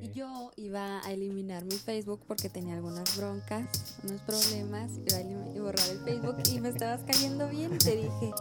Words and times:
Y 0.00 0.10
yo 0.12 0.52
iba 0.56 1.00
a 1.04 1.12
eliminar 1.12 1.64
mi 1.64 1.76
Facebook 1.76 2.20
porque 2.26 2.48
tenía 2.48 2.74
algunas 2.74 3.16
broncas, 3.16 3.66
unos 4.02 4.20
problemas, 4.22 4.90
iba 5.06 5.18
a 5.18 5.62
borrar 5.62 5.88
el 5.88 5.98
Facebook 6.00 6.36
y 6.50 6.60
me 6.60 6.68
estabas 6.68 7.00
cayendo 7.06 7.48
bien 7.48 7.74
y 7.74 7.78
te 7.78 7.96
dije, 7.96 8.32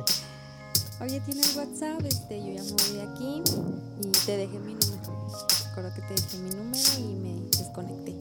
oye, 1.02 1.20
¿tienes 1.21 1.55
WhatsApp? 1.55 2.02
Este, 2.05 2.39
yo 2.39 2.54
ya 2.54 2.63
me 2.63 2.71
voy 2.71 2.94
de 2.94 3.02
aquí 3.02 3.44
y 4.02 4.12
te 4.26 4.38
dejé 4.38 4.60
mi 4.60 4.73
número. 4.73 5.28
Recuerdo 5.70 5.94
que 5.96 6.02
te 6.02 6.13
dejé 6.13 6.38
mi 6.39 6.49
número 6.52 6.83
y 6.99 7.15
me 7.15 7.49
desconecté. 7.58 8.17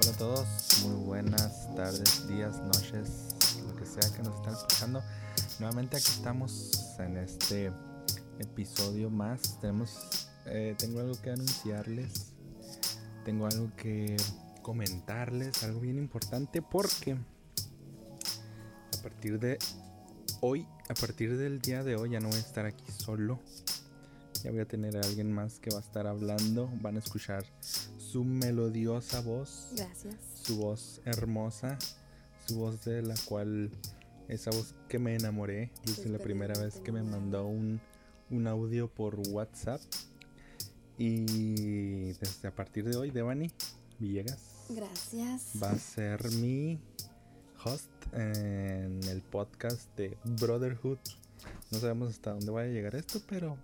Hola 0.00 0.10
a 0.12 0.16
todos, 0.16 0.46
muy 0.82 0.94
buenas 1.04 1.74
tardes, 1.74 2.26
días, 2.28 2.60
noches, 2.60 3.10
lo 3.66 3.74
que 3.74 3.84
sea 3.84 4.10
que 4.14 4.22
nos 4.22 4.36
estén 4.36 4.54
escuchando. 4.54 5.02
Nuevamente 5.58 5.96
aquí 5.96 6.10
estamos 6.10 6.94
en 6.98 7.16
este 7.16 7.72
episodio 8.38 9.10
más. 9.10 9.58
Tenemos, 9.60 10.28
eh, 10.46 10.74
tengo 10.78 11.00
algo 11.00 11.20
que 11.20 11.30
anunciarles, 11.30 12.32
tengo 13.24 13.46
algo 13.46 13.70
que 13.76 14.16
comentarles, 14.62 15.62
algo 15.62 15.80
bien 15.80 15.98
importante 15.98 16.62
porque 16.62 17.12
a 18.98 19.02
partir 19.02 19.38
de 19.38 19.58
hoy, 20.40 20.66
a 20.88 20.94
partir 20.94 21.36
del 21.36 21.60
día 21.60 21.82
de 21.82 21.96
hoy 21.96 22.10
ya 22.10 22.20
no 22.20 22.28
voy 22.28 22.36
a 22.36 22.40
estar 22.40 22.66
aquí 22.66 22.84
solo. 22.92 23.40
Ya 24.44 24.52
voy 24.52 24.60
a 24.60 24.66
tener 24.66 24.96
a 24.96 25.00
alguien 25.00 25.32
más 25.32 25.58
que 25.58 25.70
va 25.70 25.78
a 25.78 25.80
estar 25.80 26.06
hablando. 26.06 26.70
Van 26.80 26.96
a 26.96 27.00
escuchar 27.00 27.44
su 27.60 28.24
melodiosa 28.24 29.20
voz. 29.20 29.70
Gracias. 29.74 30.14
Su 30.34 30.58
voz 30.58 31.00
hermosa. 31.04 31.76
Su 32.46 32.58
voz 32.58 32.84
de 32.84 33.02
la 33.02 33.14
cual 33.24 33.70
esa 34.28 34.50
voz 34.50 34.74
que 34.88 34.98
me 34.98 35.16
enamoré. 35.16 35.72
Desde 35.84 36.08
la 36.08 36.18
primera 36.18 36.58
vez 36.60 36.76
que 36.80 36.92
me 36.92 37.02
mandó 37.02 37.46
un, 37.46 37.80
un 38.30 38.46
audio 38.46 38.88
por 38.88 39.18
WhatsApp. 39.28 39.80
Y 40.98 42.12
desde 42.14 42.48
a 42.48 42.54
partir 42.54 42.84
de 42.84 42.96
hoy, 42.96 43.10
Devani 43.10 43.50
Villegas. 43.98 44.66
Gracias. 44.68 45.52
Va 45.62 45.70
a 45.70 45.78
ser 45.78 46.30
mi 46.32 46.78
host 47.64 47.90
en 48.12 49.00
el 49.04 49.22
podcast 49.22 49.94
de 49.96 50.18
Brotherhood. 50.24 50.98
No 51.70 51.78
sabemos 51.78 52.10
hasta 52.10 52.32
dónde 52.32 52.50
vaya 52.50 52.68
a 52.68 52.72
llegar 52.72 52.94
esto, 52.96 53.20
pero, 53.28 53.56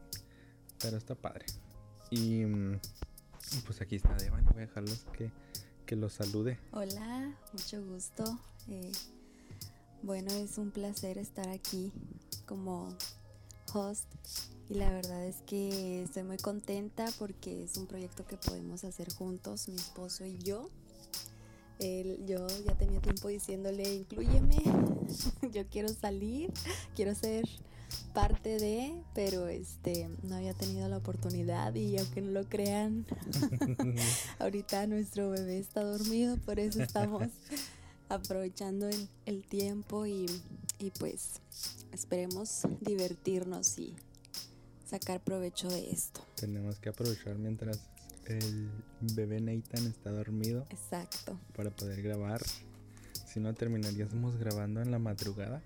pero 0.81 0.97
está 0.97 1.15
padre. 1.15 1.47
Y, 2.11 2.45
pues 3.67 3.81
aquí 3.81 3.97
está 3.97 4.15
Devani. 4.15 4.47
Voy 4.53 4.63
a 4.63 4.67
dejarlos 4.67 5.05
que, 5.17 5.31
que 5.87 5.97
los 5.97 6.13
salude. 6.13 6.59
Hola, 6.73 7.37
mucho 7.53 7.85
gusto. 7.85 8.25
Eh, 8.69 8.93
bueno, 10.03 10.31
es 10.33 10.59
un 10.59 10.71
placer 10.71 11.19
estar 11.19 11.49
aquí 11.49 11.93
como 12.47 12.97
host 13.73 14.07
y 14.69 14.75
la 14.75 14.91
verdad 14.91 15.25
es 15.27 15.37
que 15.47 16.03
estoy 16.03 16.23
muy 16.23 16.39
contenta 16.39 17.07
porque 17.19 17.65
es 17.65 17.77
un 17.77 17.87
proyecto 17.87 18.27
que 18.27 18.37
podemos 18.37 18.85
hacer 18.85 19.13
juntos, 19.13 19.69
mi 19.69 19.77
esposo 19.77 20.25
y 20.25 20.39
yo. 20.39 20.71
yo 22.27 22.47
ya 22.65 22.77
tenía 22.79 23.01
tiempo 23.01 23.29
diciéndole, 23.29 23.95
incluyeme, 23.95 24.57
yo 25.53 25.67
quiero 25.69 25.89
salir, 25.89 26.53
quiero 26.95 27.15
ser 27.15 27.45
parte 28.13 28.59
de, 28.59 28.95
pero 29.15 29.49
este 29.49 30.09
no 30.23 30.37
había 30.37 30.55
tenido 30.55 30.89
la 30.89 30.99
oportunidad 30.99 31.75
y 31.75 31.99
aunque 31.99 32.21
no 32.21 32.31
lo 32.31 32.49
crean, 32.49 33.07
ahorita 34.39 34.87
nuestro 34.87 35.31
bebé 35.31 35.59
está 35.59 35.83
dormido, 35.83 36.37
por 36.39 36.59
eso 36.59 36.83
estamos 36.83 37.29
aprovechando 38.09 38.89
el, 39.27 39.45
tiempo 39.45 40.07
y, 40.07 40.27
pues 40.99 41.41
esperemos 41.93 42.63
divertirnos 42.81 43.79
y 43.79 43.95
sacar 44.85 45.23
provecho 45.23 45.69
de 45.69 45.91
esto. 45.91 46.21
Tenemos 46.37 46.79
que 46.79 46.91
aprovechar 46.91 47.37
mientras 47.39 47.81
el 48.27 48.71
bebé 49.15 49.41
Nathan 49.41 49.87
está 49.87 50.11
dormido. 50.11 50.67
Exacto. 50.71 51.39
Para 51.57 51.71
poder 51.71 52.03
grabar. 52.03 52.41
Si 53.27 53.41
no, 53.41 53.53
terminaríamos 53.55 54.37
grabando 54.37 54.81
en 54.81 54.91
la 54.91 54.99
madrugada. 54.99 55.63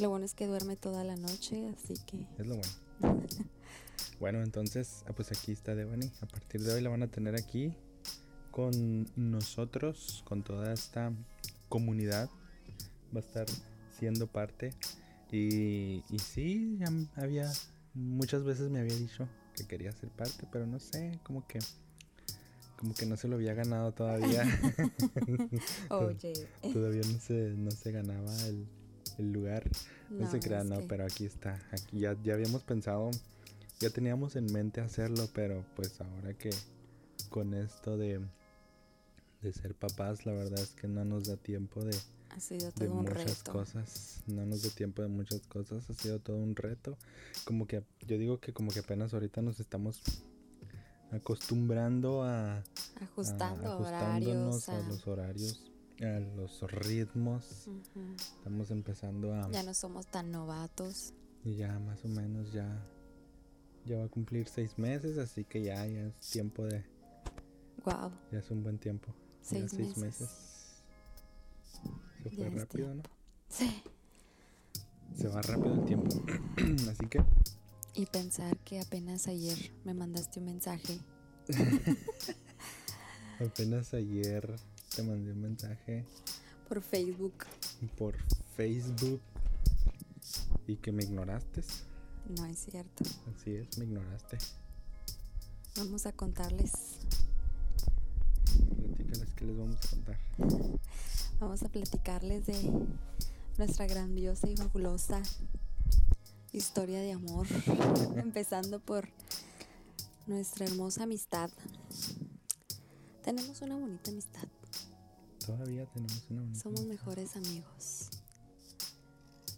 Lo 0.00 0.08
bueno 0.08 0.24
es 0.24 0.34
que 0.34 0.46
duerme 0.46 0.76
toda 0.76 1.04
la 1.04 1.16
noche, 1.16 1.68
así 1.68 1.94
que... 2.06 2.26
Es 2.38 2.46
lo 2.46 2.56
bueno. 2.56 2.72
bueno, 4.20 4.42
entonces, 4.42 5.04
ah, 5.06 5.12
pues 5.14 5.30
aquí 5.32 5.52
está 5.52 5.74
Devani. 5.74 6.10
A 6.22 6.26
partir 6.26 6.62
de 6.62 6.72
hoy 6.72 6.80
la 6.80 6.88
van 6.88 7.02
a 7.02 7.08
tener 7.08 7.34
aquí 7.34 7.74
con 8.50 9.06
nosotros, 9.16 10.22
con 10.24 10.42
toda 10.42 10.72
esta 10.72 11.12
comunidad. 11.68 12.30
Va 13.14 13.20
a 13.20 13.24
estar 13.24 13.46
siendo 13.98 14.26
parte. 14.26 14.70
Y, 15.30 16.02
y 16.10 16.18
sí, 16.18 16.78
ya 16.78 16.88
había, 17.16 17.50
muchas 17.94 18.44
veces 18.44 18.70
me 18.70 18.80
había 18.80 18.96
dicho 18.96 19.28
que 19.54 19.66
quería 19.66 19.92
ser 19.92 20.10
parte, 20.10 20.46
pero 20.50 20.66
no 20.66 20.78
sé, 20.78 21.18
como 21.22 21.46
que 21.46 21.58
como 22.76 22.94
que 22.94 23.06
no 23.06 23.16
se 23.16 23.28
lo 23.28 23.36
había 23.36 23.54
ganado 23.54 23.92
todavía. 23.92 24.42
Oye. 25.90 26.48
todavía 26.72 27.02
no 27.02 27.20
se, 27.20 27.54
no 27.56 27.70
se 27.70 27.92
ganaba 27.92 28.34
el, 28.46 28.66
el 29.18 29.32
lugar. 29.32 29.70
No, 30.10 30.28
se 30.28 30.40
crea, 30.40 30.64
no, 30.64 30.80
pero 30.88 31.04
aquí 31.04 31.24
está. 31.24 31.60
Aquí 31.70 32.00
ya, 32.00 32.16
ya 32.24 32.34
habíamos 32.34 32.64
pensado, 32.64 33.10
ya 33.78 33.90
teníamos 33.90 34.34
en 34.34 34.46
mente 34.46 34.80
hacerlo, 34.80 35.28
pero 35.32 35.64
pues 35.76 36.00
ahora 36.00 36.34
que 36.34 36.50
con 37.30 37.54
esto 37.54 37.96
de 37.96 38.20
de 39.42 39.52
ser 39.52 39.74
papás, 39.74 40.24
la 40.24 40.32
verdad 40.32 40.60
es 40.60 40.70
que 40.70 40.88
no 40.88 41.04
nos 41.04 41.26
da 41.26 41.36
tiempo 41.36 41.84
de, 41.84 41.96
ha 42.32 42.40
sido 42.40 42.72
todo 42.72 42.92
un 42.92 43.04
muchas 43.04 43.42
cosas. 43.42 44.22
No 44.26 44.44
nos 44.46 44.62
da 44.62 44.70
tiempo 44.70 45.02
de 45.02 45.08
muchas 45.08 45.46
cosas, 45.46 45.88
ha 45.88 45.94
sido 45.94 46.18
todo 46.18 46.36
un 46.36 46.56
reto. 46.56 46.96
Como 47.44 47.66
que 47.66 47.82
yo 48.06 48.18
digo 48.18 48.40
que 48.40 48.52
como 48.52 48.70
que 48.70 48.80
apenas 48.80 49.12
ahorita 49.14 49.42
nos 49.42 49.60
estamos 49.60 50.02
acostumbrando 51.10 52.22
a 52.22 52.62
ajustando 53.02 53.68
a, 53.68 53.76
horarios, 53.76 54.68
a... 54.68 54.88
los 54.88 55.06
horarios, 55.06 55.70
a 56.00 56.20
los 56.20 56.62
ritmos. 56.72 57.68
Estamos 58.38 58.70
empezando 58.70 59.34
a 59.34 59.50
ya 59.50 59.62
no 59.62 59.74
somos 59.74 60.06
tan 60.06 60.30
novatos. 60.32 61.12
Y 61.44 61.56
ya 61.56 61.78
más 61.80 62.04
o 62.04 62.08
menos 62.08 62.52
ya 62.52 62.86
ya 63.84 63.98
va 63.98 64.04
a 64.04 64.08
cumplir 64.08 64.48
seis 64.48 64.78
meses, 64.78 65.18
así 65.18 65.44
que 65.44 65.62
ya, 65.62 65.86
ya 65.86 66.06
es 66.06 66.14
tiempo 66.30 66.64
de 66.64 66.84
Wow. 67.84 68.12
Ya 68.30 68.38
es 68.38 68.50
un 68.50 68.62
buen 68.62 68.78
tiempo. 68.78 69.12
Seis, 69.40 69.76
meses. 69.96 70.28
Se 72.22 72.30
fue 72.30 72.50
rápido, 72.50 72.94
¿no? 72.94 73.02
Sí. 73.48 73.82
Se 75.16 75.28
va 75.28 75.42
rápido 75.42 75.74
el 75.74 75.84
tiempo. 75.84 76.08
Así 76.90 77.06
que. 77.06 77.24
Y 77.94 78.06
pensar 78.06 78.56
que 78.58 78.80
apenas 78.80 79.28
ayer 79.28 79.72
me 79.84 79.92
mandaste 79.92 80.38
un 80.38 80.46
mensaje. 80.46 80.98
apenas 83.40 83.92
ayer 83.92 84.56
te 84.94 85.02
mandé 85.02 85.32
un 85.32 85.40
mensaje. 85.40 86.04
Por 86.68 86.80
Facebook. 86.80 87.44
Por 87.98 88.16
Facebook. 88.56 89.20
Y 90.66 90.76
que 90.76 90.92
me 90.92 91.02
ignoraste. 91.02 91.62
No 92.38 92.46
es 92.46 92.58
cierto. 92.60 93.04
Así 93.34 93.56
es, 93.56 93.76
me 93.78 93.84
ignoraste. 93.84 94.38
Vamos 95.76 96.06
a 96.06 96.12
contarles 96.12 96.72
que 99.42 99.48
les 99.48 99.56
vamos 99.56 99.76
a 99.84 99.88
contar. 99.90 100.18
Vamos 101.42 101.64
a 101.64 101.68
platicarles 101.68 102.46
de 102.46 102.72
nuestra 103.58 103.88
grandiosa 103.88 104.48
y 104.48 104.56
fabulosa 104.56 105.20
historia 106.52 107.00
de 107.00 107.10
amor, 107.10 107.48
empezando 108.16 108.78
por 108.78 109.08
nuestra 110.28 110.66
hermosa 110.66 111.02
amistad. 111.02 111.50
Tenemos 113.24 113.60
una 113.60 113.76
bonita 113.76 114.12
amistad. 114.12 114.46
Todavía 115.44 115.84
tenemos 115.86 116.24
una 116.30 116.42
bonita 116.42 116.60
Somos 116.62 116.84
mejores 116.84 117.34
amigos. 117.34 118.10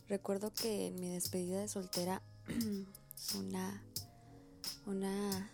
Recuerdo 0.08 0.54
que 0.54 0.86
en 0.86 0.98
mi 0.98 1.10
despedida 1.10 1.60
de 1.60 1.68
soltera, 1.68 2.22
una, 3.38 3.82
una 4.86 5.50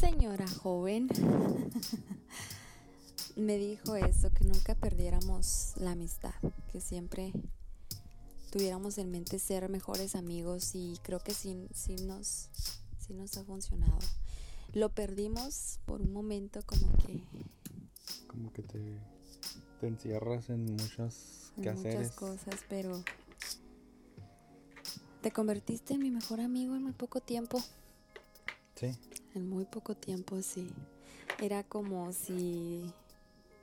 señora 0.00 0.48
joven 0.48 1.08
me 3.36 3.58
dijo 3.58 3.96
eso, 3.96 4.30
que 4.32 4.44
nunca 4.44 4.74
perdiéramos 4.74 5.74
la 5.76 5.92
amistad, 5.92 6.34
que 6.72 6.80
siempre 6.80 7.32
tuviéramos 8.50 8.98
en 8.98 9.10
mente 9.10 9.38
ser 9.38 9.68
mejores 9.68 10.16
amigos 10.16 10.74
y 10.74 10.98
creo 11.02 11.20
que 11.20 11.34
sí, 11.34 11.68
sí, 11.74 11.96
nos, 11.96 12.48
sí 12.98 13.12
nos 13.12 13.36
ha 13.36 13.44
funcionado. 13.44 13.98
Lo 14.72 14.88
perdimos 14.88 15.78
por 15.84 16.00
un 16.00 16.12
momento 16.12 16.60
como 16.64 16.90
que... 16.98 17.22
Como 18.26 18.52
que 18.52 18.62
te, 18.62 18.98
te 19.80 19.86
encierras 19.86 20.50
en 20.50 20.64
muchas 20.64 21.52
Muchas 21.56 22.12
cosas, 22.12 22.60
pero 22.68 23.02
te 25.22 25.30
convertiste 25.30 25.94
en 25.94 26.00
mi 26.00 26.10
mejor 26.10 26.40
amigo 26.40 26.76
en 26.76 26.82
muy 26.82 26.92
poco 26.92 27.20
tiempo. 27.20 27.58
Sí. 28.74 28.94
En 29.34 29.48
muy 29.48 29.64
poco 29.64 29.94
tiempo, 29.96 30.40
sí. 30.42 30.70
Era 31.40 31.64
como 31.64 32.12
si 32.12 32.92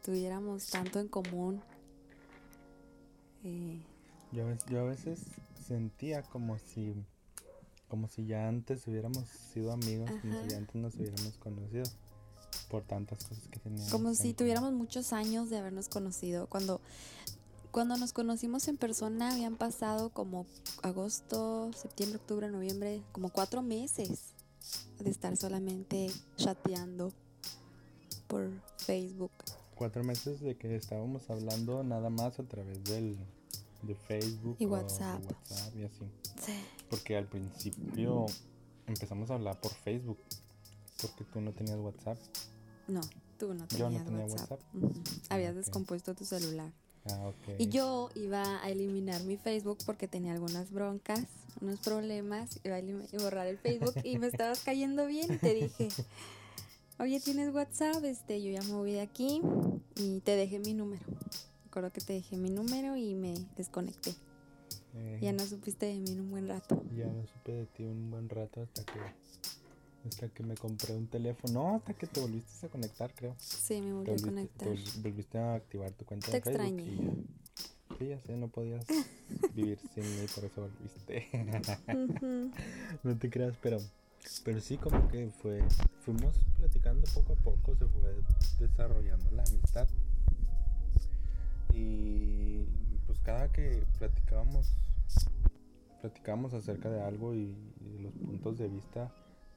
tuviéramos 0.03 0.67
tanto 0.67 1.00
en 1.00 1.07
común. 1.07 1.61
Eh, 3.44 3.81
yo, 4.31 4.45
yo, 4.69 4.81
a 4.81 4.83
veces 4.83 5.19
sentía 5.67 6.21
como 6.23 6.57
si 6.57 6.94
Como 7.88 8.07
si 8.07 8.25
ya 8.25 8.47
antes 8.47 8.88
hubiéramos 8.88 9.27
sido 9.53 9.71
amigos, 9.71 10.09
como 10.21 10.41
si 10.44 10.50
ya 10.50 10.57
antes 10.57 10.75
nos 10.75 10.95
hubiéramos 10.95 11.38
conocido 11.38 11.83
por 12.69 12.83
tantas 12.83 13.23
cosas 13.23 13.47
que 13.47 13.59
teníamos. 13.59 13.91
Como 13.91 14.13
si 14.13 14.33
tuviéramos 14.33 14.73
muchos 14.73 15.13
años 15.13 15.50
de 15.50 15.57
habernos 15.57 15.89
conocido. 15.89 16.47
Cuando, 16.47 16.81
cuando 17.71 17.97
nos 17.97 18.13
conocimos 18.13 18.67
en 18.67 18.77
persona 18.77 19.31
habían 19.31 19.56
pasado 19.56 20.09
como 20.09 20.45
agosto, 20.81 21.71
septiembre, 21.73 22.17
octubre, 22.17 22.49
noviembre, 22.49 23.01
como 23.11 23.29
cuatro 23.29 23.61
meses 23.61 24.33
de 24.99 25.09
estar 25.09 25.35
solamente 25.38 26.09
chateando 26.38 27.11
por 28.27 28.49
Facebook. 28.77 29.31
Cuatro 29.75 30.03
meses 30.03 30.39
de 30.39 30.55
que 30.55 30.75
estábamos 30.75 31.29
hablando 31.29 31.83
nada 31.83 32.09
más 32.09 32.39
a 32.39 32.43
través 32.43 32.83
del 32.83 33.17
de 33.83 33.95
Facebook 33.95 34.55
y 34.59 34.65
WhatsApp. 34.65 35.23
WhatsApp 35.25 35.75
y 35.75 35.83
así. 35.83 36.05
Porque 36.89 37.17
al 37.17 37.27
principio 37.27 38.25
empezamos 38.87 39.29
a 39.29 39.35
hablar 39.35 39.59
por 39.59 39.71
Facebook. 39.71 40.19
Porque 41.01 41.23
tú 41.25 41.41
no 41.41 41.51
tenías 41.51 41.77
WhatsApp. 41.79 42.17
No, 42.87 43.01
tú 43.37 43.53
no 43.53 43.67
tenías 43.67 43.91
Yo 43.91 43.99
no 43.99 44.05
tenía 44.05 44.25
WhatsApp. 44.25 44.59
Habías 45.29 45.55
descompuesto 45.55 46.15
tu 46.15 46.25
celular. 46.25 46.71
Ah, 47.05 47.27
ok. 47.27 47.59
Y 47.59 47.67
yo 47.67 48.09
iba 48.15 48.63
a 48.63 48.69
eliminar 48.69 49.21
mi 49.23 49.35
Facebook 49.35 49.79
porque 49.85 50.07
tenía 50.07 50.31
algunas 50.31 50.71
broncas, 50.71 51.25
unos 51.59 51.79
problemas, 51.79 52.59
iba 52.63 52.77
a 52.77 53.23
borrar 53.23 53.47
el 53.47 53.57
Facebook 53.57 53.95
y 54.03 54.17
me 54.17 54.27
estabas 54.27 54.61
cayendo 54.63 55.05
bien 55.05 55.33
y 55.33 55.37
te 55.37 55.53
dije, 55.53 55.89
oye, 57.00 57.19
¿tienes 57.19 57.54
WhatsApp? 57.54 58.04
Este, 58.04 58.42
yo 58.42 58.51
ya 58.51 58.62
me 58.62 58.74
voy 58.74 58.92
de 58.92 59.01
aquí 59.01 59.42
y 59.95 60.19
te 60.22 60.36
dejé 60.36 60.60
mi 60.60 60.74
número 60.74 61.04
acuerdo 61.74 61.92
que 61.92 62.01
te 62.01 62.13
dejé 62.13 62.38
mi 62.38 62.51
número 62.51 62.95
y 62.95 63.16
me 63.16 63.34
desconecté. 63.57 64.13
ya 65.19 65.31
eh. 65.31 65.34
no 65.34 65.44
supiste 65.44 65.88
de 65.88 65.95
mí 65.95 66.12
en 66.12 66.19
un 66.19 66.30
buen 66.30 66.48
rato. 66.48 66.84
Ya 66.95 67.07
no 67.07 67.25
supe 67.25 67.51
de 67.51 67.66
ti 67.66 67.84
un 67.84 68.12
buen 68.12 68.30
rato 68.30 68.62
hasta 68.62 68.84
que 68.86 69.00
hasta 70.07 70.28
que 70.30 70.44
me 70.44 70.54
compré 70.56 70.94
un 70.94 71.07
teléfono. 71.07 71.54
No, 71.54 71.75
hasta 71.78 71.95
que 71.95 72.06
te 72.06 72.22
volviste 72.22 72.68
a 72.68 72.69
conectar, 72.69 73.12
creo. 73.16 73.34
Sí, 73.40 73.81
me 73.81 73.92
volví 73.92 74.12
a 74.12 74.18
conectar. 74.18 74.69
Te 74.69 75.01
volviste 75.01 75.38
a 75.40 75.56
activar 75.56 75.92
tu 75.94 76.06
cuenta 76.06 76.28
te 76.28 76.34
de 76.34 76.42
Facebook. 76.42 76.80
Extrañé. 76.80 76.84
Y 76.84 76.98
ya, 76.98 77.98
sí, 77.98 78.07
ya 78.10 78.19
sé, 78.22 78.38
no 78.38 78.50
podías 78.50 78.86
vivir 79.56 79.80
sin 79.95 80.04
mí, 80.04 80.28
por 80.36 80.45
eso 80.45 80.62
volviste. 80.62 81.28
no 83.04 83.18
te 83.18 83.30
creas, 83.31 83.56
pero 83.63 83.80
pero 84.43 84.61
sí 84.61 84.77
como 84.77 85.07
que 85.09 85.29
fue 85.29 85.61
fuimos 86.03 86.37
platicando 86.57 87.05
poco 87.13 87.33
a 87.33 87.35
poco, 87.35 87.75
se 87.75 87.85
fue 87.87 88.15
desarrollando 88.59 89.31
la 89.31 89.43
amistad. 89.43 89.87
Y 91.73 92.63
pues 93.07 93.19
cada 93.19 93.51
que 93.51 93.85
platicábamos, 93.97 94.71
platicábamos 96.01 96.53
acerca 96.53 96.89
de 96.89 97.01
algo 97.01 97.33
y, 97.33 97.55
los 97.99 98.13
puntos 98.13 98.57
de 98.57 98.67
vista 98.67 99.11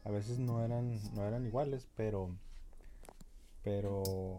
a 0.04 0.10
veces 0.10 0.38
no 0.38 0.64
eran, 0.64 1.00
no 1.14 1.24
eran 1.26 1.46
iguales, 1.46 1.86
pero, 1.96 2.30
pero 3.64 4.38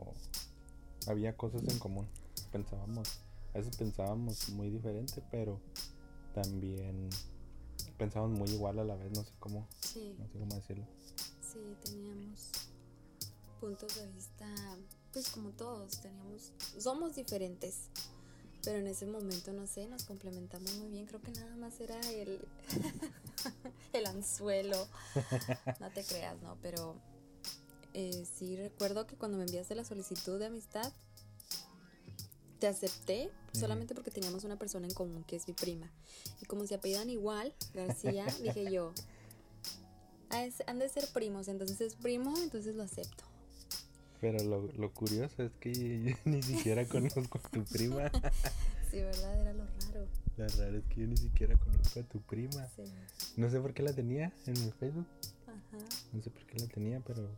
había 1.08 1.36
cosas 1.36 1.64
en 1.68 1.78
común. 1.78 2.08
Pensábamos, 2.52 3.22
a 3.54 3.58
veces 3.58 3.76
pensábamos 3.76 4.50
muy 4.50 4.70
diferente, 4.70 5.22
pero 5.30 5.60
también 6.34 7.10
pensábamos 7.98 8.38
muy 8.38 8.50
igual 8.50 8.80
a 8.80 8.84
la 8.84 8.96
vez, 8.96 9.12
no 9.16 9.24
sé 9.24 9.32
cómo, 9.40 9.68
no 10.20 10.28
sé 10.28 10.40
cómo 10.40 10.56
decirlo. 10.56 10.86
Sí, 11.42 11.60
teníamos 11.84 12.52
puntos 13.60 13.96
de 13.96 14.08
vista 14.12 14.46
pues 15.18 15.30
como 15.30 15.50
todos, 15.50 16.00
teníamos, 16.02 16.52
somos 16.78 17.16
diferentes, 17.16 17.90
pero 18.64 18.78
en 18.78 18.86
ese 18.86 19.08
momento, 19.08 19.52
no 19.52 19.66
sé, 19.66 19.88
nos 19.88 20.04
complementamos 20.04 20.72
muy 20.76 20.90
bien, 20.90 21.08
creo 21.08 21.22
que 21.22 21.32
nada 21.32 21.56
más 21.56 21.80
era 21.80 22.00
el, 22.12 22.40
el 23.94 24.06
anzuelo, 24.06 24.88
no 25.80 25.90
te 25.90 26.04
creas, 26.04 26.40
¿no? 26.44 26.58
Pero 26.62 26.96
eh, 27.96 28.28
sí 28.38 28.56
recuerdo 28.58 29.08
que 29.08 29.16
cuando 29.16 29.40
me 29.40 29.46
enviaste 29.46 29.74
la 29.74 29.86
solicitud 29.86 30.38
de 30.38 30.46
amistad, 30.46 30.94
te 32.60 32.68
acepté 32.68 33.32
solamente 33.54 33.96
porque 33.96 34.12
teníamos 34.12 34.44
una 34.44 34.58
persona 34.58 34.88
en 34.88 34.94
común 34.94 35.24
que 35.24 35.36
es 35.36 35.48
mi 35.48 35.54
prima. 35.54 35.92
Y 36.42 36.46
como 36.46 36.66
se 36.66 36.76
apellidan 36.76 37.10
igual, 37.10 37.54
García, 37.74 38.26
dije 38.42 38.72
yo, 38.72 38.94
ah, 40.30 40.46
han 40.68 40.80
de 40.80 40.90
ser 40.90 41.08
primos, 41.14 41.48
entonces 41.48 41.80
es 41.82 41.96
primo, 41.96 42.34
entonces 42.42 42.76
lo 42.76 42.84
acepto. 42.84 43.24
Pero 44.20 44.44
lo, 44.44 44.72
lo 44.74 44.92
curioso 44.94 45.44
es 45.44 45.52
que 45.60 45.72
yo 45.74 46.16
ni 46.26 46.42
siquiera 46.42 46.86
conozco 46.90 47.40
a 47.44 47.50
tu 47.50 47.64
prima. 47.64 48.12
Sí, 48.90 49.02
¿verdad? 49.02 49.40
Era 49.40 49.54
lo 49.54 49.66
raro. 49.66 50.08
Lo 50.38 50.48
raro 50.48 50.78
es 50.78 50.86
que 50.86 51.02
yo 51.02 51.08
ni 51.08 51.18
siquiera 51.18 51.58
conozco 51.58 52.00
a 52.00 52.04
tu 52.04 52.22
prima. 52.22 52.68
Sí. 52.76 52.84
No 53.36 53.50
sé 53.50 53.60
por 53.60 53.74
qué 53.74 53.84
la 53.84 53.94
tenía 53.94 54.32
en 54.46 54.54
mi 54.66 54.72
Facebook. 54.72 55.08
Ajá. 55.46 55.86
No 56.14 56.22
sé 56.22 56.30
por 56.30 56.46
qué 56.46 56.60
la 56.60 56.68
tenía, 56.68 57.00
pero 57.02 57.30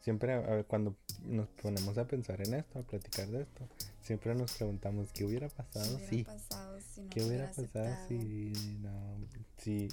siempre 0.00 0.32
a 0.32 0.64
cuando 0.64 0.96
nos 1.26 1.48
ponemos 1.48 1.98
a 1.98 2.06
pensar 2.06 2.40
en 2.46 2.54
esto, 2.54 2.78
a 2.78 2.82
platicar 2.82 3.28
de 3.28 3.42
esto, 3.42 3.68
siempre 4.08 4.34
nos 4.34 4.52
preguntamos 4.52 5.12
qué 5.12 5.26
hubiera 5.26 5.50
pasado 5.50 5.98
¿Qué 5.98 6.06
hubiera 6.08 6.32
pasado 6.32 6.80
si 6.80 7.02
no 7.02 7.10
¿Qué 7.10 7.24
hubiera 7.24 7.52
pasado 7.52 8.08
si 8.08 8.52
no, 8.80 9.28
si, 9.58 9.88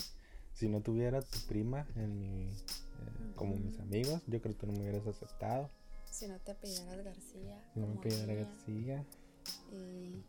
si 0.54 0.70
no 0.70 0.80
tuviera 0.80 1.22
tu 1.22 1.38
prima 1.50 1.86
en 1.98 2.18
mi, 2.18 2.44
eh, 2.46 3.34
como 3.36 3.58
mis 3.58 3.78
amigos? 3.82 4.22
Yo 4.28 4.42
creo 4.42 4.54
que 4.54 4.60
tú 4.62 4.68
no 4.68 4.74
me 4.74 4.84
hubieras 4.84 5.06
aceptado. 5.06 5.70
Si 6.10 6.30
no 6.30 6.40
te 6.40 6.52
apellidaras 6.52 7.04
García. 7.04 7.62
Si 7.74 7.80
no 7.82 7.88
me 7.88 7.98
apellidaras 7.98 8.38
García. 8.38 9.06
Eh, 9.74 10.22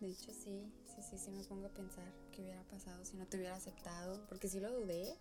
de 0.00 0.06
hecho, 0.08 0.32
sí, 0.32 0.72
sí, 0.86 1.02
sí, 1.02 1.18
sí 1.18 1.30
me 1.32 1.44
pongo 1.44 1.66
a 1.66 1.70
pensar 1.74 2.10
qué 2.32 2.40
hubiera 2.40 2.62
pasado 2.62 3.04
si 3.04 3.18
no 3.18 3.26
te 3.26 3.36
hubiera 3.36 3.56
aceptado. 3.56 4.26
Porque 4.26 4.48
sí 4.48 4.58
lo 4.58 4.72
dudé, 4.72 5.18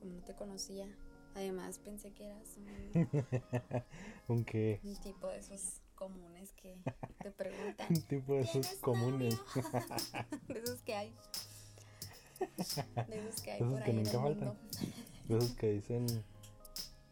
como 0.00 0.14
no 0.14 0.22
te 0.22 0.34
conocía. 0.34 0.88
Además, 1.34 1.78
pensé 1.78 2.12
que 2.14 2.24
eras 2.24 2.56
un. 2.56 3.08
¿Un 4.36 4.44
qué? 4.46 4.80
Un 4.82 4.96
tipo 4.96 5.28
de 5.28 5.38
esos 5.38 5.82
comunes 5.98 6.52
que 6.52 6.78
te 7.22 7.30
preguntan. 7.30 7.86
un 7.90 8.02
tipo 8.08 8.34
de 8.34 8.40
esos 8.40 8.66
comunes. 8.80 9.34
de 10.48 10.58
esos 10.58 10.80
que 10.82 10.94
hay. 10.94 11.14
De 13.08 13.18
esos 13.18 13.42
que 13.42 13.52
hay 13.52 13.58
por 13.58 13.82
ahí. 13.82 13.92
nunca 13.92 14.20
faltan. 14.20 14.58
De 15.26 15.38
esos 15.38 15.52
que 15.52 15.72
dicen 15.72 16.06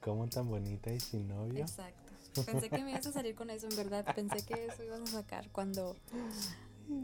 ¿Cómo 0.07 0.29
tan 0.29 0.49
bonita 0.49 0.93
y 0.93 1.01
sin 1.01 1.27
novio? 1.27 1.63
Exacto. 1.63 2.13
Pensé 2.45 2.71
que 2.71 2.79
me 2.79 2.93
ibas 2.93 3.05
a 3.09 3.13
salir 3.13 3.35
con 3.35 3.51
eso, 3.51 3.67
en 3.69 3.75
verdad. 3.75 4.07
Pensé 4.15 4.47
que 4.47 4.67
eso 4.67 4.85
ibas 4.85 5.01
a 5.01 5.07
sacar 5.07 5.51
cuando, 5.51 5.97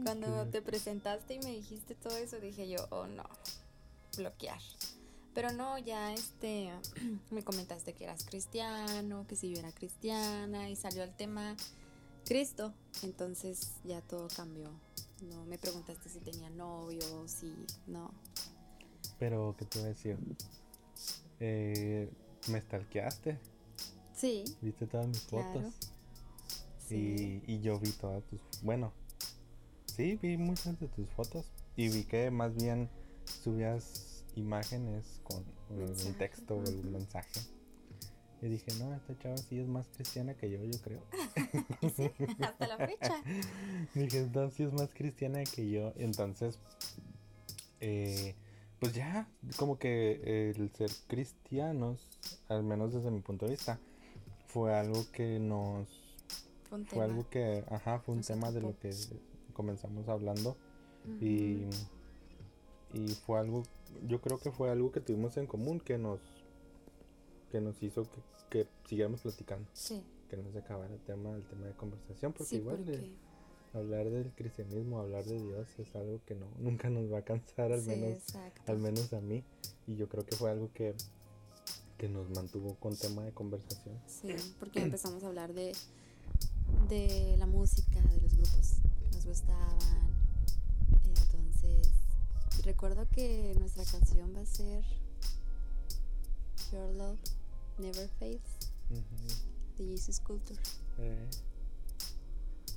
cuando 0.05 0.47
te 0.47 0.61
presentaste 0.61 1.33
y 1.33 1.39
me 1.39 1.51
dijiste 1.51 1.95
todo 1.95 2.15
eso. 2.15 2.39
Dije 2.39 2.69
yo, 2.69 2.77
oh 2.91 3.07
no, 3.07 3.25
bloquear. 4.15 4.61
Pero 5.33 5.51
no, 5.51 5.77
ya 5.79 6.13
este, 6.13 6.71
me 7.29 7.43
comentaste 7.43 7.91
que 7.91 8.05
eras 8.05 8.23
cristiano, 8.23 9.25
que 9.27 9.35
si 9.35 9.53
yo 9.53 9.59
era 9.59 9.73
cristiana 9.73 10.69
y 10.69 10.77
salió 10.77 11.03
el 11.03 11.13
tema 11.13 11.57
Cristo. 12.25 12.73
Entonces 13.03 13.73
ya 13.83 14.01
todo 14.01 14.27
cambió. 14.35 14.69
No 15.21 15.45
me 15.45 15.57
preguntaste 15.57 16.09
si 16.09 16.19
tenía 16.19 16.49
novio, 16.49 17.27
si 17.27 17.53
no. 17.87 18.11
Pero, 19.19 19.55
¿qué 19.57 19.65
te 19.65 19.79
voy 19.79 19.85
a 19.85 19.89
decir? 19.89 20.17
Eh, 21.39 22.09
me 22.49 22.61
stalkeaste. 22.61 23.39
Sí. 24.13 24.43
Viste 24.61 24.87
todas 24.87 25.07
mis 25.07 25.21
fotos. 25.21 25.73
Sí. 26.87 27.41
Y, 27.47 27.53
y, 27.53 27.61
yo 27.61 27.79
vi 27.79 27.91
todas 27.91 28.23
tus. 28.25 28.41
Bueno, 28.61 28.91
sí, 29.85 30.19
vi 30.21 30.37
muchas 30.37 30.79
de 30.79 30.87
tus 30.87 31.09
fotos. 31.09 31.45
Y 31.75 31.89
vi 31.89 32.03
que 32.03 32.29
más 32.29 32.53
bien 32.55 32.89
subías 33.43 34.23
imágenes 34.35 35.21
con 35.23 35.43
un 35.69 36.13
texto 36.17 36.55
o 36.55 36.63
el 36.63 36.83
mensaje. 36.83 37.41
Y 38.43 38.49
dije, 38.49 38.73
no, 38.77 38.93
esta 38.93 39.17
chava 39.19 39.37
sí 39.37 39.57
es 39.57 39.67
más 39.69 39.87
cristiana 39.95 40.33
que 40.33 40.51
yo, 40.51 40.61
yo 40.65 40.77
creo. 40.81 40.99
sí, 41.95 42.11
hasta 42.41 42.67
la 42.67 42.77
fecha. 42.77 43.15
dije, 43.95 44.27
no, 44.33 44.49
sí 44.49 44.63
es 44.63 44.73
más 44.73 44.93
cristiana 44.93 45.45
que 45.45 45.71
yo. 45.71 45.93
Entonces, 45.95 46.59
eh, 47.79 48.35
pues 48.81 48.93
ya, 48.93 49.29
como 49.55 49.79
que 49.79 50.51
el 50.51 50.69
ser 50.73 50.91
cristianos, 51.07 52.05
al 52.49 52.63
menos 52.63 52.91
desde 52.91 53.11
mi 53.11 53.21
punto 53.21 53.45
de 53.45 53.51
vista, 53.51 53.79
fue 54.47 54.75
algo 54.75 55.09
que 55.13 55.39
nos... 55.39 55.87
Fue, 56.87 57.05
algo 57.05 57.29
que, 57.29 57.63
ajá, 57.69 57.99
fue 57.99 58.15
un 58.15 58.23
tema 58.23 58.51
de 58.51 58.59
lo 58.59 58.77
que 58.77 58.93
comenzamos 59.53 60.09
hablando. 60.09 60.57
y, 61.21 61.65
y 62.93 63.07
fue 63.25 63.39
algo, 63.39 63.63
yo 64.05 64.19
creo 64.19 64.37
que 64.37 64.51
fue 64.51 64.69
algo 64.69 64.91
que 64.91 64.99
tuvimos 64.99 65.37
en 65.37 65.47
común 65.47 65.79
que 65.79 65.97
nos, 65.97 66.19
que 67.53 67.61
nos 67.61 67.83
hizo 67.83 68.01
que, 68.09 68.19
que 68.49 68.67
siguiéramos 68.89 69.21
platicando. 69.21 69.69
Sí. 69.73 70.03
Que 70.27 70.37
no 70.37 70.51
se 70.51 70.57
acabara 70.57 70.91
el 70.91 70.99
tema, 71.01 71.35
el 71.35 71.45
tema 71.45 71.67
de 71.67 71.73
conversación, 71.73 72.33
porque 72.33 72.55
igual 72.55 72.83
hablar 73.75 74.09
del 74.09 74.31
cristianismo, 74.33 74.99
hablar 74.99 75.23
de 75.23 75.39
Dios 75.39 75.67
es 75.77 75.95
algo 75.95 76.19
que 76.25 76.33
no 76.33 76.47
nunca 76.57 76.89
nos 76.89 77.13
va 77.13 77.19
a 77.19 77.21
cansar 77.21 77.71
al 77.71 77.83
menos 77.83 78.23
al 78.65 78.79
menos 78.79 79.13
a 79.13 79.21
mí 79.21 79.43
y 79.87 79.95
yo 79.95 80.09
creo 80.09 80.25
que 80.25 80.35
fue 80.35 80.49
algo 80.49 80.71
que 80.73 80.95
que 81.97 82.09
nos 82.09 82.27
mantuvo 82.31 82.73
con 82.79 82.95
tema 82.97 83.23
de 83.23 83.31
conversación. 83.31 83.99
Sí, 84.07 84.35
porque 84.59 84.81
empezamos 84.81 85.23
a 85.23 85.27
hablar 85.27 85.53
de 85.53 85.73
de 86.89 87.35
la 87.37 87.45
música, 87.45 88.01
de 88.01 88.19
los 88.19 88.33
grupos 88.35 88.77
que 88.99 89.15
nos 89.15 89.25
gustaban. 89.27 89.77
Entonces, 91.05 91.91
recuerdo 92.63 93.07
que 93.11 93.53
nuestra 93.59 93.83
canción 93.85 94.35
va 94.35 94.41
a 94.41 94.45
ser 94.47 94.83
Your 96.71 96.89
Love 96.95 97.42
Never 97.77 98.07
Fades 98.19 98.41
de 99.77 99.85
Jesus 99.85 100.19
Culture. 100.19 100.59
Eh, 100.99 101.29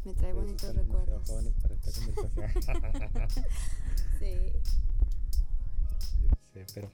Me 0.04 0.14
trae 0.14 0.32
ustedes 0.32 0.34
bonitos 0.34 0.64
están 0.70 0.76
recuerdos. 0.86 1.28
jóvenes 1.28 1.52
para 1.60 1.74
esta 1.74 1.92
conversación. 1.92 3.28
Sí. 4.18 4.52
Ya 6.24 6.36
sé, 6.54 6.66
pero, 6.74 6.90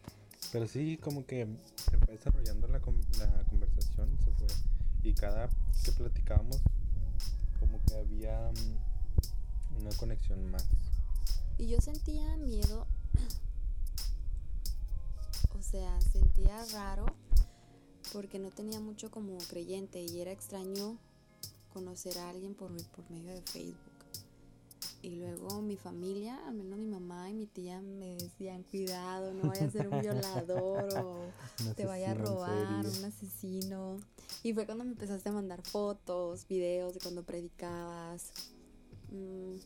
pero 0.51 0.67
sí, 0.67 0.99
como 0.99 1.25
que 1.25 1.47
se 1.77 1.97
fue 1.99 2.15
desarrollando 2.17 2.67
la, 2.67 2.79
la 2.79 3.45
conversación, 3.45 4.19
se 4.25 4.33
fue. 4.33 4.49
Y 5.05 5.15
cada 5.15 5.49
que 5.85 5.93
platicábamos, 5.93 6.61
como 7.61 7.81
que 7.85 7.95
había 7.95 8.51
mm, 8.51 9.81
una 9.83 9.91
conexión 9.97 10.51
más. 10.51 10.67
Y 11.59 11.69
yo 11.69 11.81
sentía 11.81 12.37
miedo. 12.39 12.87
O 15.59 15.63
sea, 15.65 16.01
sentía 16.01 16.57
raro 16.73 17.07
porque 18.13 18.39
no 18.39 18.51
tenía 18.51 18.81
mucho 18.81 19.11
como 19.11 19.39
creyente 19.49 20.01
y 20.03 20.21
era 20.21 20.31
extraño 20.31 20.99
conocer 21.73 22.19
a 22.19 22.29
alguien 22.31 22.55
por, 22.55 22.71
por 22.89 23.11
medio 23.11 23.33
de 23.33 23.43
Facebook. 23.43 23.81
Y 25.03 25.17
luego 25.17 25.61
mi 25.63 25.77
familia, 25.77 26.39
al 26.47 26.55
menos 26.55 26.79
mi 26.79 26.87
mamá 26.87 27.29
y 27.29 27.35
mi 27.35 27.47
tía 27.47 27.81
me 27.81 28.15
decían, 28.15 28.63
cuidado, 28.63 29.35
no 29.35 29.49
vaya 29.49 29.67
a 29.67 29.71
ser 29.71 29.89
un 29.89 30.01
violador 30.01 30.97
o 30.99 31.23
Un 31.67 31.75
te 31.75 31.87
vaya 31.87 32.13
a 32.13 32.15
robar, 32.15 32.87
un 32.87 33.05
asesino. 33.05 33.97
Y 34.45 34.55
fue 34.55 34.65
cuando 34.65 34.85
me 34.85 34.93
empezaste 34.93 35.29
a 35.29 35.33
mandar 35.33 35.63
fotos, 35.63 36.47
videos 36.47 36.95
de 36.95 37.01
cuando 37.01 37.25
predicabas. 37.25 38.31
Mm. 39.11 39.57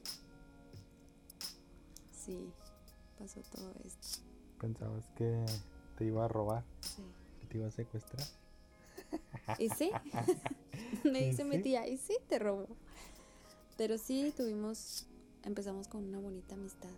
Sí, 2.15 2.51
pasó 3.19 3.41
todo 3.55 3.73
esto. 3.85 4.21
Pensabas 4.59 5.05
que 5.17 5.45
te 5.99 6.07
iba 6.07 6.25
a 6.25 6.29
robar, 6.29 6.65
Sí. 6.81 7.03
Te 7.57 7.61
iba 7.61 7.69
a 7.69 7.71
secuestrar. 7.71 8.27
¿Y 9.59 9.69
sí? 9.71 9.91
me 11.05 11.23
¿Y 11.23 11.31
dice 11.31 11.45
mi 11.45 11.57
sí? 11.57 11.63
tía, 11.63 11.87
¿y 11.89 11.97
sí 11.97 12.17
te 12.29 12.39
robó? 12.39 12.67
Pero 13.79 13.97
sí, 13.99 14.33
tuvimos, 14.37 15.07
empezamos 15.43 15.89
con 15.89 16.05
una 16.05 16.19
bonita 16.19 16.55
amistad. 16.55 16.91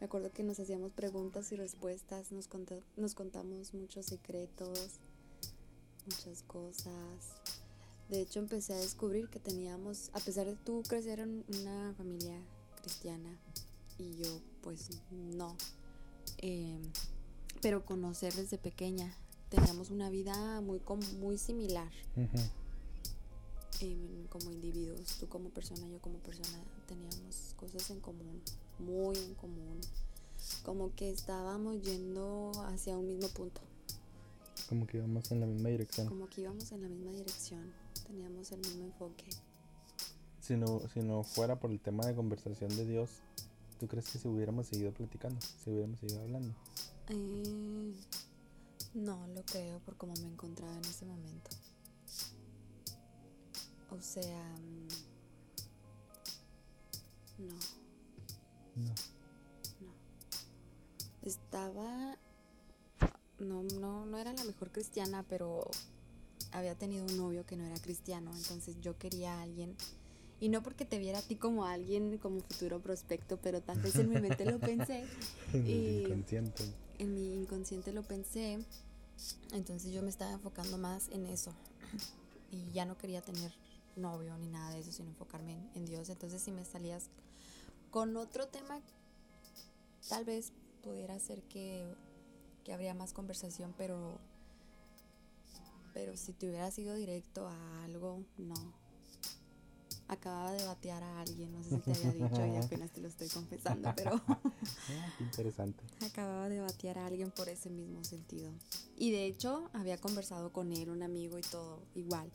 Me 0.00 0.06
acuerdo 0.06 0.30
que 0.32 0.42
nos 0.42 0.58
hacíamos 0.58 0.92
preguntas 0.92 1.50
y 1.52 1.56
respuestas, 1.56 2.30
nos, 2.32 2.48
conta- 2.48 2.80
nos 2.96 3.14
contamos 3.14 3.72
muchos 3.74 4.06
secretos, 4.06 4.98
muchas 6.06 6.42
cosas. 6.42 7.34
De 8.08 8.20
hecho, 8.20 8.38
empecé 8.38 8.74
a 8.74 8.78
descubrir 8.78 9.28
que 9.28 9.38
teníamos, 9.40 10.10
a 10.12 10.20
pesar 10.20 10.46
de 10.46 10.56
tú 10.56 10.82
crecer 10.86 11.20
en 11.20 11.44
una 11.60 11.94
familia 11.96 12.38
cristiana 12.82 13.38
y 13.98 14.14
yo, 14.16 14.40
pues 14.62 14.90
no, 15.10 15.56
eh, 16.38 16.78
pero 17.64 17.82
conocer 17.82 18.34
desde 18.34 18.58
pequeña, 18.58 19.10
teníamos 19.48 19.88
una 19.88 20.10
vida 20.10 20.60
muy, 20.60 20.82
muy 21.18 21.38
similar. 21.38 21.90
Eh, 23.80 24.26
como 24.28 24.50
individuos, 24.50 25.16
tú 25.18 25.30
como 25.30 25.48
persona, 25.48 25.88
yo 25.88 25.98
como 25.98 26.18
persona, 26.18 26.62
teníamos 26.86 27.54
cosas 27.56 27.88
en 27.88 28.00
común, 28.00 28.42
muy 28.78 29.16
en 29.16 29.34
común, 29.36 29.80
como 30.62 30.94
que 30.94 31.08
estábamos 31.08 31.80
yendo 31.80 32.52
hacia 32.66 32.98
un 32.98 33.06
mismo 33.06 33.28
punto, 33.28 33.62
Como 34.68 34.86
que 34.86 34.98
íbamos 34.98 35.32
en 35.32 35.40
la 35.40 35.46
misma 35.46 35.70
dirección. 35.70 36.06
como 36.06 36.28
que 36.28 36.42
íbamos 36.42 36.70
en 36.70 36.82
la 36.82 36.88
misma 36.90 37.12
dirección, 37.12 37.72
teníamos 38.06 38.52
el 38.52 38.58
mismo 38.58 38.84
enfoque. 38.84 39.24
Si 40.42 40.54
no, 40.54 40.82
si 40.92 41.00
no 41.00 41.22
fuera 41.22 41.58
por 41.58 41.70
el 41.70 41.80
tema 41.80 42.04
de 42.04 42.14
conversación 42.14 42.76
de 42.76 42.84
Dios, 42.84 43.08
¿tú 43.78 43.86
crees 43.86 44.10
que 44.10 44.18
si 44.18 44.28
hubiéramos 44.28 44.66
seguido 44.66 44.92
platicando? 44.92 45.40
Si 45.40 45.70
hubiéramos 45.70 46.00
seguido 46.00 46.20
hablando. 46.22 46.54
Eh, 47.08 47.94
no 48.94 49.26
lo 49.28 49.42
creo 49.44 49.78
por 49.80 49.96
cómo 49.96 50.14
me 50.14 50.28
encontraba 50.28 50.72
en 50.76 50.84
ese 50.84 51.04
momento. 51.04 51.50
O 53.90 54.00
sea, 54.00 54.56
mm, 54.58 54.88
no. 57.46 57.54
No. 58.76 58.94
Estaba. 61.22 62.18
No, 63.38 63.62
no, 63.80 64.06
no 64.06 64.18
era 64.18 64.32
la 64.32 64.44
mejor 64.44 64.70
cristiana, 64.70 65.24
pero 65.28 65.68
había 66.52 66.76
tenido 66.76 67.04
un 67.04 67.16
novio 67.16 67.44
que 67.44 67.56
no 67.56 67.64
era 67.64 67.78
cristiano. 67.80 68.30
Entonces 68.34 68.80
yo 68.80 68.96
quería 68.98 69.38
a 69.38 69.42
alguien. 69.42 69.76
Y 70.40 70.48
no 70.48 70.62
porque 70.62 70.84
te 70.84 70.98
viera 70.98 71.20
a 71.20 71.22
ti 71.22 71.36
como 71.36 71.64
alguien, 71.64 72.18
como 72.18 72.40
futuro 72.40 72.80
prospecto, 72.80 73.38
pero 73.38 73.62
tal 73.62 73.80
vez 73.80 73.94
en 73.96 74.10
mi 74.10 74.20
mente 74.20 74.44
lo 74.44 74.58
pensé. 74.58 75.04
En 75.52 75.66
Y- 75.66 76.02
inconsciente. 76.04 76.64
En 76.98 77.14
mi 77.14 77.34
inconsciente 77.34 77.92
lo 77.92 78.02
pensé. 78.02 78.58
Entonces 79.52 79.92
yo 79.92 80.02
me 80.02 80.10
estaba 80.10 80.32
enfocando 80.32 80.76
más 80.76 81.08
en 81.10 81.26
eso. 81.26 81.52
Y 82.50 82.72
ya 82.72 82.84
no 82.84 82.98
quería 82.98 83.20
tener 83.22 83.52
novio 83.96 84.36
ni 84.38 84.48
nada 84.48 84.70
de 84.74 84.80
eso, 84.80 84.92
sino 84.92 85.08
enfocarme 85.10 85.52
en, 85.52 85.70
en 85.76 85.86
Dios. 85.86 86.08
Entonces 86.08 86.42
si 86.42 86.50
me 86.50 86.64
salías 86.64 87.04
con 87.90 88.16
otro 88.16 88.48
tema, 88.48 88.80
tal 90.08 90.24
vez 90.24 90.52
pudiera 90.82 91.18
ser 91.20 91.42
que, 91.44 91.86
que 92.64 92.72
habría 92.74 92.92
más 92.94 93.12
conversación, 93.12 93.72
pero, 93.78 94.18
pero 95.94 96.16
si 96.16 96.32
te 96.32 96.48
hubieras 96.48 96.76
ido 96.78 96.94
directo 96.94 97.46
a 97.48 97.84
algo, 97.84 98.20
no. 98.36 98.54
Acababa 100.06 100.52
de 100.52 100.64
batear 100.66 101.02
a 101.02 101.20
alguien, 101.22 101.50
no 101.52 101.62
sé 101.62 101.70
si 101.70 101.78
te 101.78 101.92
había 101.92 102.12
dicho 102.12 102.46
y 102.46 102.56
apenas 102.56 102.90
te 102.90 103.00
lo 103.00 103.08
estoy 103.08 103.28
confesando, 103.28 103.92
pero 103.96 104.20
Ah, 104.28 105.14
interesante. 105.20 105.82
acababa 106.06 106.48
de 106.48 106.60
batear 106.60 106.98
a 106.98 107.06
alguien 107.06 107.30
por 107.30 107.48
ese 107.48 107.70
mismo 107.70 108.04
sentido. 108.04 108.52
Y 108.96 109.12
de 109.12 109.24
hecho 109.26 109.70
había 109.72 109.98
conversado 109.98 110.52
con 110.52 110.72
él, 110.72 110.90
un 110.90 111.02
amigo 111.02 111.38
y 111.38 111.42
todo, 111.42 111.80
igual. 111.94 112.30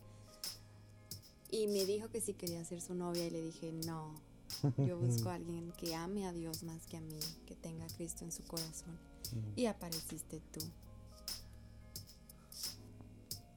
Y 1.52 1.68
me 1.68 1.86
dijo 1.86 2.10
que 2.10 2.22
sí 2.22 2.34
quería 2.34 2.64
ser 2.66 2.82
su 2.82 2.96
novia 2.96 3.28
y 3.28 3.30
le 3.30 3.42
dije, 3.42 3.72
no, 3.86 4.14
yo 4.78 4.98
busco 4.98 5.30
a 5.30 5.34
alguien 5.36 5.72
que 5.74 5.96
ame 5.96 6.26
a 6.28 6.34
Dios 6.34 6.64
más 6.64 6.86
que 6.88 6.98
a 6.98 7.02
mí, 7.02 7.20
que 7.46 7.56
tenga 7.56 7.86
a 7.86 7.90
Cristo 7.90 8.26
en 8.26 8.32
su 8.32 8.44
corazón. 8.44 8.98
Y 9.56 9.68
apareciste 9.68 10.42
tú. 10.52 10.60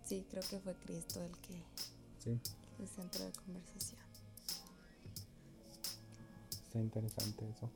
Sí, 0.04 0.26
creo 0.30 0.42
que 0.50 0.60
fue 0.60 0.74
Cristo 0.74 1.22
el 1.22 1.32
que, 1.38 1.62
Sí, 2.22 2.38
el 2.82 2.88
centro 2.88 3.24
de 3.24 3.32
conversación. 3.32 4.00
está 6.64 6.80
interesante 6.80 7.48
eso. 7.50 7.70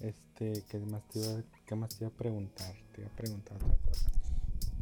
Este, 0.00 0.62
¿qué 0.68 0.78
más 0.80 1.02
te 1.08 1.18
iba, 1.20 1.42
qué 1.66 1.74
más 1.74 1.88
te 1.90 2.04
iba 2.04 2.08
a 2.08 2.16
preguntar? 2.16 2.74
Te 2.92 3.00
iba 3.00 3.10
a 3.10 3.16
preguntar 3.16 3.56
otra 3.56 3.76
cosa. 3.88 4.10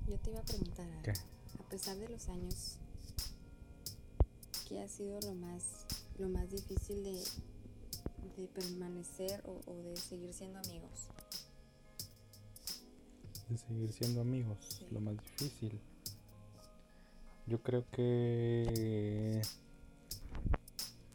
Yo 0.09 0.19
te 0.19 0.31
iba 0.31 0.41
a 0.41 0.43
preguntar 0.45 0.87
algo. 0.91 1.03
¿Qué? 1.03 1.13
A 1.13 1.69
pesar 1.71 1.97
de 1.99 2.09
los 2.09 2.29
años, 2.29 2.77
¿qué 4.69 4.83
ha 4.83 4.89
sido 4.89 5.21
lo 5.21 5.35
más, 5.35 5.87
lo 6.19 6.29
más 6.29 6.51
difícil 6.51 7.05
de, 7.05 7.23
de 8.37 8.49
permanecer 8.49 9.43
o, 9.47 9.61
o 9.71 9.75
de 9.83 9.97
seguir 9.97 10.33
siendo 10.35 10.59
amigos? 10.59 11.09
De 13.49 13.59
seguir 13.59 13.93
siendo 13.93 14.21
amigos, 14.23 14.59
Sí. 14.79 14.87
lo 14.91 15.01
más 15.01 15.15
difícil. 15.39 15.81
Yo 17.47 17.61
creo 17.63 17.85
que 17.91 19.43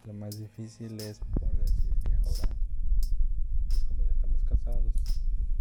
lo 0.05 0.13
más 0.13 0.37
difícil 0.37 0.99
es 0.99 1.19
por 1.19 1.51
decir 1.57 1.93
que 2.03 2.13
ahora, 2.13 2.55
pues 3.67 3.83
como 3.85 4.03
ya 4.03 4.11
estamos 4.11 4.41
casados, 4.43 4.93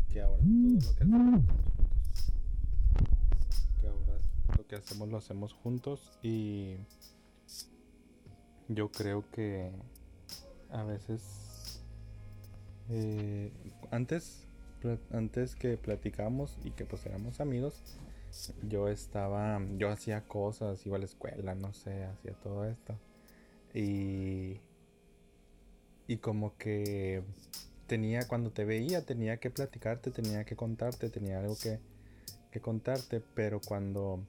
que 0.08 0.20
ahora 0.20 0.42
todo 0.42 1.06
lo 1.06 1.06
que 1.06 1.16
hacemos 1.16 1.48
lo 1.48 1.56
hacemos 1.58 1.92
juntos. 1.92 3.38
Que 3.80 3.88
ahora 3.88 4.18
lo 4.56 4.66
que 4.66 4.76
hacemos 4.76 5.08
lo 5.08 5.18
hacemos 5.18 5.52
juntos 5.52 6.18
y 6.22 6.76
yo 8.68 8.90
creo 8.90 9.30
que 9.30 9.70
a 10.70 10.82
veces 10.82 11.80
eh, 12.88 13.52
antes 13.90 14.42
antes 15.10 15.56
que 15.56 15.76
platicamos 15.76 16.58
y 16.64 16.70
que 16.70 16.84
pues 16.84 17.04
éramos 17.06 17.40
amigos 17.40 17.82
yo 18.68 18.88
estaba 18.88 19.60
yo 19.76 19.90
hacía 19.90 20.26
cosas 20.26 20.84
iba 20.86 20.96
a 20.96 20.98
la 20.98 21.04
escuela 21.04 21.54
no 21.54 21.72
sé 21.72 22.04
hacía 22.04 22.32
todo 22.34 22.64
esto 22.64 22.98
y 23.74 24.60
y 26.08 26.18
como 26.18 26.56
que 26.56 27.22
tenía 27.86 28.26
cuando 28.28 28.50
te 28.50 28.64
veía 28.64 29.04
tenía 29.04 29.38
que 29.38 29.50
platicarte 29.50 30.10
tenía 30.10 30.44
que 30.44 30.56
contarte 30.56 31.10
tenía 31.10 31.38
algo 31.38 31.56
que 31.56 31.80
que 32.50 32.60
contarte 32.60 33.22
pero 33.34 33.60
cuando 33.60 34.20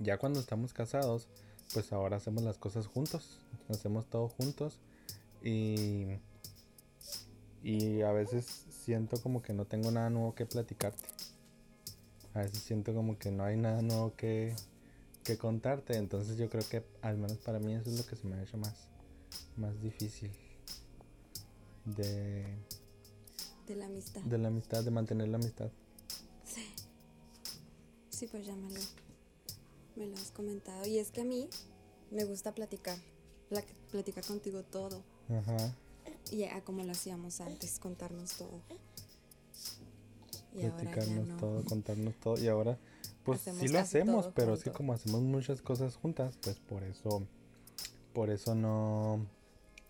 ya 0.00 0.18
cuando 0.18 0.40
estamos 0.40 0.72
casados 0.72 1.28
pues 1.72 1.92
ahora 1.92 2.16
hacemos 2.16 2.42
las 2.42 2.58
cosas 2.58 2.86
juntos 2.86 3.40
hacemos 3.68 4.06
todo 4.06 4.28
juntos 4.28 4.80
y 5.42 6.18
y 7.64 8.02
a 8.02 8.12
veces 8.12 8.66
siento 8.68 9.16
como 9.22 9.40
que 9.40 9.54
no 9.54 9.64
tengo 9.64 9.90
nada 9.90 10.10
nuevo 10.10 10.34
que 10.34 10.44
platicarte. 10.44 11.02
A 12.34 12.40
veces 12.40 12.58
siento 12.62 12.92
como 12.94 13.18
que 13.18 13.30
no 13.30 13.44
hay 13.44 13.56
nada 13.56 13.80
nuevo 13.82 14.14
que, 14.16 14.54
que 15.22 15.38
contarte. 15.38 15.96
Entonces 15.96 16.36
yo 16.36 16.48
creo 16.50 16.62
que 16.68 16.84
al 17.02 17.16
menos 17.16 17.38
para 17.38 17.58
mí 17.60 17.74
eso 17.74 17.90
es 17.90 17.98
lo 17.98 18.06
que 18.06 18.16
se 18.16 18.26
me 18.26 18.36
ha 18.36 18.42
hecho 18.42 18.56
más, 18.56 18.74
más 19.56 19.80
difícil. 19.80 20.30
de, 21.84 22.44
De 23.66 23.76
la 23.76 23.86
amistad. 23.86 24.20
de 24.22 24.38
la 24.38 24.48
amistad, 24.48 24.82
de 24.84 24.90
mantener 24.90 25.28
la 25.28 25.36
amistad. 25.36 25.70
Sí. 26.44 26.64
Sí, 28.10 28.26
pues 28.26 28.46
ya 28.46 28.54
me 28.56 28.70
lo, 28.72 28.80
me 29.96 30.06
lo 30.06 30.14
has 30.16 30.30
comentado. 30.30 30.86
Y 30.86 30.98
es 30.98 31.10
que 31.10 31.20
a 31.20 31.24
mí 31.24 31.48
me 32.10 32.24
gusta 32.24 32.52
platicar. 32.54 32.98
pla- 33.48 33.64
platicar 33.90 34.24
contigo 34.24 34.62
todo. 34.64 35.02
Ajá. 35.28 35.74
Y 36.32 36.44
a 36.44 36.62
como 36.64 36.82
lo 36.82 36.92
hacíamos 36.92 37.40
antes, 37.40 37.78
contarnos 37.78 38.32
todo. 38.36 38.60
Platicarnos 40.60 41.28
no. 41.28 41.36
todo, 41.36 41.64
contarnos 41.64 42.14
todo. 42.20 42.38
Y 42.42 42.48
ahora, 42.48 42.78
pues 43.24 43.40
Hacemos 43.40 43.60
sí 43.60 43.68
lo 43.68 43.78
hacemos, 43.78 44.28
pero 44.34 44.54
es 44.54 44.62
que 44.64 44.70
junto. 44.70 44.76
como 44.78 44.92
hacemos 44.92 45.22
muchas 45.22 45.62
cosas 45.62 45.96
juntas, 45.96 46.36
pues 46.42 46.58
por 46.60 46.82
eso, 46.84 47.26
por 48.12 48.30
eso 48.30 48.54
no, 48.54 49.26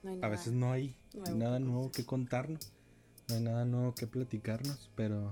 No 0.02 0.10
hay 0.10 0.20
a 0.22 0.28
nada. 0.28 0.28
veces 0.28 0.52
no 0.52 0.72
hay 0.72 0.96
nuevo 1.12 1.36
nada 1.36 1.58
que 1.58 1.64
nuevo 1.64 1.92
que 1.92 2.04
contarnos, 2.06 2.72
no 3.28 3.34
hay 3.36 3.42
nada 3.42 3.64
nuevo 3.64 3.94
que 3.94 4.06
platicarnos, 4.06 4.90
pero, 4.94 5.30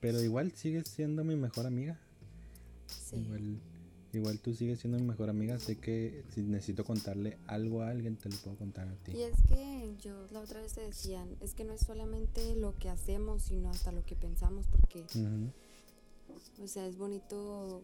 pero 0.00 0.20
igual 0.22 0.52
sigues 0.52 0.88
siendo 0.88 1.24
mi 1.24 1.36
mejor 1.36 1.66
amiga. 1.66 1.98
Sí. 2.86 3.16
Igual, 3.16 3.60
igual 4.12 4.38
tú 4.40 4.54
sigues 4.54 4.80
siendo 4.80 4.98
mi 4.98 5.04
mejor 5.04 5.30
amiga. 5.30 5.58
Sé 5.58 5.78
que 5.78 6.24
si 6.34 6.42
necesito 6.42 6.84
contarle 6.84 7.38
algo 7.46 7.82
a 7.82 7.88
alguien, 7.88 8.16
te 8.16 8.28
lo 8.28 8.36
puedo 8.36 8.56
contar 8.56 8.88
a 8.88 8.94
ti. 9.04 9.12
Y 9.12 9.22
es 9.22 9.36
que 9.48 9.94
yo 10.00 10.26
la 10.30 10.40
otra 10.40 10.60
vez 10.60 10.74
te 10.74 10.82
decían, 10.82 11.28
es 11.40 11.54
que 11.54 11.64
no 11.64 11.72
es 11.72 11.80
solamente 11.82 12.54
lo 12.56 12.76
que 12.78 12.88
hacemos, 12.88 13.42
sino 13.42 13.70
hasta 13.70 13.92
lo 13.92 14.04
que 14.04 14.14
pensamos, 14.16 14.66
porque, 14.68 15.00
Ujú, 15.00 15.50
o 16.62 16.68
sea, 16.68 16.86
es 16.86 16.96
bonito 16.98 17.82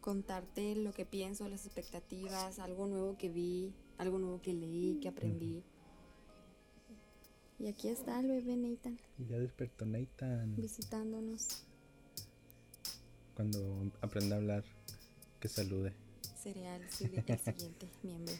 contarte 0.00 0.76
lo 0.76 0.92
que 0.92 1.06
pienso, 1.06 1.48
las 1.48 1.64
expectativas, 1.64 2.58
algo 2.58 2.86
nuevo 2.86 3.16
que 3.16 3.30
vi, 3.30 3.72
algo 3.98 4.18
nuevo 4.18 4.40
que 4.42 4.52
leí, 4.52 4.98
que 5.00 5.08
aprendí. 5.08 5.62
Y 7.58 7.68
aquí 7.68 7.88
está 7.88 8.20
el 8.20 8.26
bebé 8.26 8.56
Nathan 8.56 8.98
Y 9.16 9.26
ya 9.26 9.38
despertó 9.38 9.86
Nathan. 9.86 10.56
visitándonos. 10.56 11.64
Cuando 13.34 13.90
aprenda 14.00 14.36
a 14.36 14.38
hablar, 14.38 14.64
que 15.40 15.48
salude. 15.48 15.92
Sería 16.40 16.76
el, 16.76 16.88
si- 16.90 17.04
el 17.04 17.38
siguiente 17.38 17.88
miembro. 18.02 18.34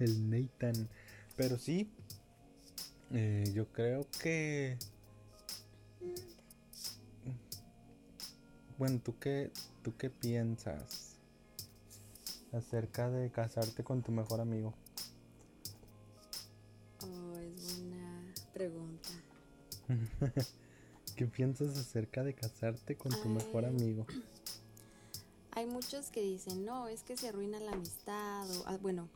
El 0.00 0.30
Nathan. 0.30 0.88
Pero 1.36 1.58
sí, 1.58 1.88
eh, 3.12 3.44
yo 3.54 3.66
creo 3.72 4.06
que... 4.20 4.76
Bueno, 8.78 9.00
¿tú 9.04 9.18
qué, 9.18 9.50
¿tú 9.82 9.96
qué 9.96 10.08
piensas 10.08 11.16
acerca 12.52 13.10
de 13.10 13.30
casarte 13.30 13.82
con 13.84 14.02
tu 14.02 14.12
mejor 14.12 14.40
amigo? 14.40 14.72
Oh, 17.02 17.38
es 17.38 17.76
buena 17.80 18.34
pregunta. 18.52 19.08
¿Qué 21.18 21.26
piensas 21.26 21.76
acerca 21.76 22.22
de 22.22 22.32
casarte 22.32 22.96
con 22.96 23.10
tu 23.10 23.28
mejor 23.28 23.64
amigo? 23.64 24.06
Hay 25.50 25.66
muchos 25.66 26.10
que 26.10 26.22
dicen, 26.22 26.64
no, 26.64 26.86
es 26.86 27.02
que 27.02 27.16
se 27.16 27.26
arruina 27.26 27.58
la 27.58 27.72
amistad. 27.72 28.48
O, 28.48 28.62
ah, 28.68 28.78
bueno, 28.80 29.08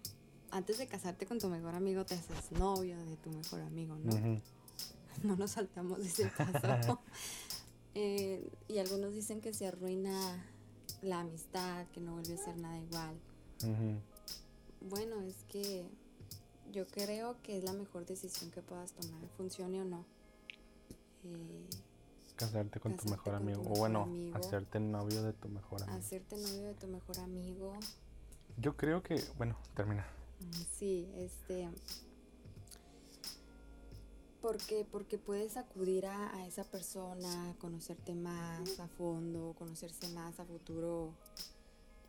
antes 0.51 0.79
de 0.79 0.89
casarte 0.89 1.27
con 1.27 1.39
tu 1.39 1.47
mejor 1.47 1.77
amigo, 1.77 2.05
te 2.05 2.17
haces 2.17 2.51
novio 2.59 2.99
de 3.05 3.17
tu 3.19 3.31
mejor 3.31 3.61
amigo, 3.61 3.95
¿no? 4.03 4.11
No 5.23 5.37
nos 5.37 5.53
saltamos 5.53 5.99
de 5.99 6.07
ese 6.07 6.27
paso. 6.37 7.01
Eh, 7.95 8.51
y 8.69 8.79
algunos 8.79 9.13
dicen 9.13 9.43
que 9.43 9.53
se 9.53 9.67
arruina 9.67 10.43
la 11.03 11.21
amistad, 11.21 11.87
que 11.89 12.01
no 12.01 12.15
vuelve 12.15 12.33
a 12.33 12.39
ser 12.39 12.57
nada 12.57 12.79
igual. 12.79 13.15
Bueno, 14.81 15.21
es 15.21 15.37
que 15.51 15.85
yo 16.73 16.87
creo 16.87 17.37
que 17.43 17.59
es 17.59 17.65
la 17.65 17.75
mejor 17.75 18.07
decisión 18.07 18.51
que 18.51 18.63
puedas 18.63 18.93
tomar, 18.93 19.21
funcione 19.37 19.83
o 19.83 19.85
no. 19.85 20.07
Eh, 21.25 21.69
Casarte 22.37 22.81
con 22.81 22.97
tu 22.97 23.05
mejor 23.09 23.35
con 23.35 23.43
tu 23.47 23.51
amigo. 23.53 23.63
O 23.73 23.77
bueno, 23.79 24.03
amigo. 24.03 24.37
hacerte 24.37 24.81
novio 24.81 25.23
de 25.23 25.33
tu 25.33 25.49
mejor 25.49 25.83
amigo. 25.83 25.99
hacerte 25.99 26.37
novio 26.37 26.63
de 26.69 26.75
tu 26.75 26.87
mejor 26.89 27.19
amigo. 27.21 27.73
Yo 28.59 28.77
creo 28.77 29.03
que, 29.03 29.23
bueno, 29.37 29.57
termina. 29.75 30.07
Mm, 30.41 30.53
Sí, 30.79 31.09
este. 31.17 31.69
Porque, 34.41 34.85
porque 34.91 35.19
puedes 35.19 35.57
acudir 35.57 36.05
a, 36.07 36.35
a 36.35 36.47
esa 36.47 36.65
persona, 36.65 37.55
conocerte 37.61 38.13
más 38.15 38.81
a 38.81 38.89
fondo, 38.89 39.55
conocerse 39.57 40.09
más 40.09 40.41
a 40.41 40.45
futuro 40.45 41.15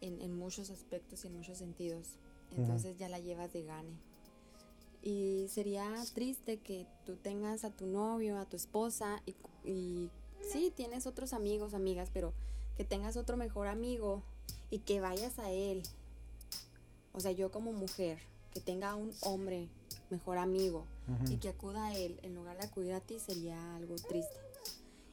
en, 0.02 0.20
en 0.20 0.36
muchos 0.36 0.72
aspectos 0.72 1.24
y 1.24 1.28
en 1.28 1.36
muchos 1.38 1.60
sentidos. 1.60 2.16
Entonces 2.58 2.98
ya 2.98 3.08
la 3.08 3.20
llevas 3.20 3.54
de 3.54 3.64
gane. 3.64 4.00
Y 5.04 5.48
sería 5.50 5.94
triste 6.14 6.58
que 6.58 6.88
tú 7.06 7.18
tengas 7.18 7.66
a 7.66 7.70
tu 7.70 7.86
novio, 7.86 8.40
a 8.40 8.46
tu 8.46 8.56
esposa 8.56 9.22
y, 9.26 9.36
y 9.70 10.10
sí, 10.42 10.72
tienes 10.74 11.06
otros 11.06 11.34
amigos, 11.34 11.74
amigas, 11.74 12.10
pero 12.14 12.34
que 12.78 12.86
tengas 12.86 13.18
otro 13.18 13.36
mejor 13.38 13.68
amigo 13.68 14.24
y 14.70 14.80
que 14.80 15.02
vayas 15.02 15.40
a 15.40 15.52
él. 15.52 15.84
O 17.12 17.20
sea, 17.20 17.32
yo 17.32 17.52
como 17.52 17.74
mujer, 17.74 18.20
que 18.54 18.62
tenga 18.62 18.96
un 18.96 19.12
hombre 19.22 19.68
mejor 20.10 20.38
amigo 20.38 20.86
y 21.30 21.38
que 21.38 21.50
acuda 21.50 21.88
a 21.88 21.98
él 21.98 22.20
en 22.22 22.36
lugar 22.36 22.58
de 22.58 22.66
acudir 22.66 22.94
a 22.94 23.02
ti 23.02 23.20
sería 23.20 23.76
algo 23.76 23.96
triste. 23.96 24.36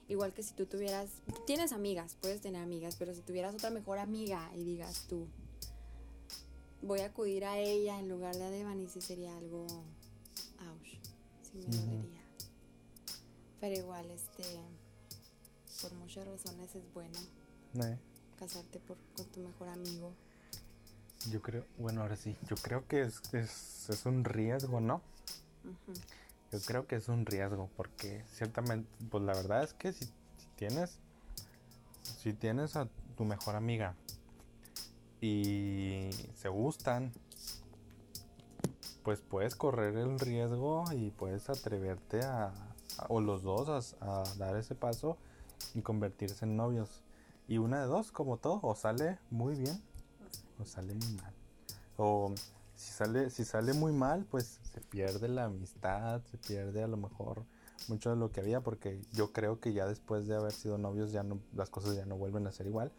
Igual 0.09 0.33
que 0.33 0.42
si 0.42 0.55
tú 0.55 0.66
tuvieras, 0.66 1.09
tienes 1.46 1.72
amigas, 1.72 2.16
puedes 2.20 2.40
tener 2.40 2.62
amigas, 2.62 2.96
pero 2.98 3.14
si 3.14 3.22
tuvieras 3.22 3.55
otra 3.55 3.70
mejor 3.70 3.98
amiga 3.98 4.50
y 4.57 4.64
digas 4.64 5.07
tú, 5.09 5.26
voy 6.82 7.00
a 7.00 7.06
acudir 7.06 7.44
a 7.44 7.58
ella 7.58 7.98
en 7.98 8.08
lugar 8.08 8.34
de 8.36 8.44
a 8.44 8.50
Devani, 8.50 8.88
sí 8.88 9.00
sería 9.00 9.36
algo, 9.36 9.66
ouch, 9.66 10.98
sí 11.42 11.58
me 11.58 11.66
Ujú. 11.68 11.76
dolería. 11.76 12.20
Pero 13.60 13.76
igual, 13.76 14.10
este, 14.10 14.44
por 15.82 15.92
muchas 15.94 16.26
razones 16.26 16.74
es 16.74 16.82
bueno 16.94 17.18
Eh, 17.74 17.98
casarte 18.38 18.78
por, 18.80 18.96
con 19.16 19.26
tu 19.26 19.40
mejor 19.40 19.68
amigo. 19.68 20.12
Yo 21.30 21.42
creo, 21.42 21.64
bueno, 21.78 22.00
ahora 22.00 22.16
sí, 22.16 22.34
yo 22.48 22.56
creo 22.56 22.86
que 22.88 23.02
es, 23.02 23.20
es, 23.34 23.90
es 23.90 24.06
un 24.06 24.24
riesgo, 24.24 24.80
¿no? 24.80 25.02
Yo 26.50 26.58
creo 26.62 26.86
que 26.86 26.96
es 26.96 27.08
un 27.08 27.26
riesgo 27.26 27.68
porque 27.76 28.24
ciertamente, 28.32 28.88
pues 29.10 29.22
la 29.22 29.34
verdad 29.34 29.62
es 29.62 29.74
que 29.74 29.92
si, 29.92 30.06
si 30.06 30.46
tienes, 30.56 30.98
si 32.22 32.32
tienes 32.32 32.74
a 32.76 32.88
tu 33.16 33.24
mejor 33.24 33.54
amiga 33.54 33.94
y 35.20 36.11
se 36.35 36.48
gustan, 36.48 37.12
pues 39.02 39.20
puedes 39.20 39.54
correr 39.54 39.96
el 39.96 40.18
riesgo 40.18 40.85
y 40.92 41.11
puedes 41.11 41.48
atreverte 41.50 42.20
a, 42.22 42.52
o 43.09 43.20
los 43.20 43.42
dos 43.42 43.96
a, 44.00 44.24
dar 44.38 44.56
ese 44.56 44.74
paso 44.74 45.16
y 45.74 45.83
convertirse 45.83 46.44
en 46.44 46.56
novios. 46.56 47.02
Y 47.48 47.59
una 47.59 47.80
de 47.80 47.87
dos, 47.87 48.12
como 48.12 48.37
todo, 48.37 48.61
o 48.62 48.74
sale 48.74 49.18
muy 49.30 49.56
bien 49.56 49.83
o 50.61 50.64
sale 50.64 50.94
muy 50.94 51.12
mal. 51.14 51.35
O 51.96 52.33
si 52.74 52.92
sale, 52.92 53.30
si 53.30 53.44
sale 53.44 53.72
muy 53.72 53.92
mal, 53.92 54.24
pues 54.30 54.61
se 54.72 54.80
pierde 54.80 55.28
la 55.28 55.46
amistad, 55.46 56.22
se 56.30 56.38
pierde 56.38 56.83
a 56.83 56.87
lo 56.87 56.96
mejor 56.96 57.44
mucho 57.88 58.11
de 58.11 58.16
lo 58.16 58.30
que 58.30 58.40
había, 58.40 58.61
porque 58.61 59.00
yo 59.12 59.33
creo 59.33 59.59
que 59.59 59.72
ya 59.72 59.87
después 59.87 60.26
de 60.26 60.37
haber 60.37 60.52
sido 60.52 60.78
novios 60.78 61.12
ya 61.12 61.22
no, 61.22 61.40
las 61.54 61.70
cosas 61.70 61.96
ya 61.96 62.04
no 62.06 62.16
vuelven 62.16 62.46
a 62.46 62.52
ser 62.52 62.66
igual. 62.66 62.92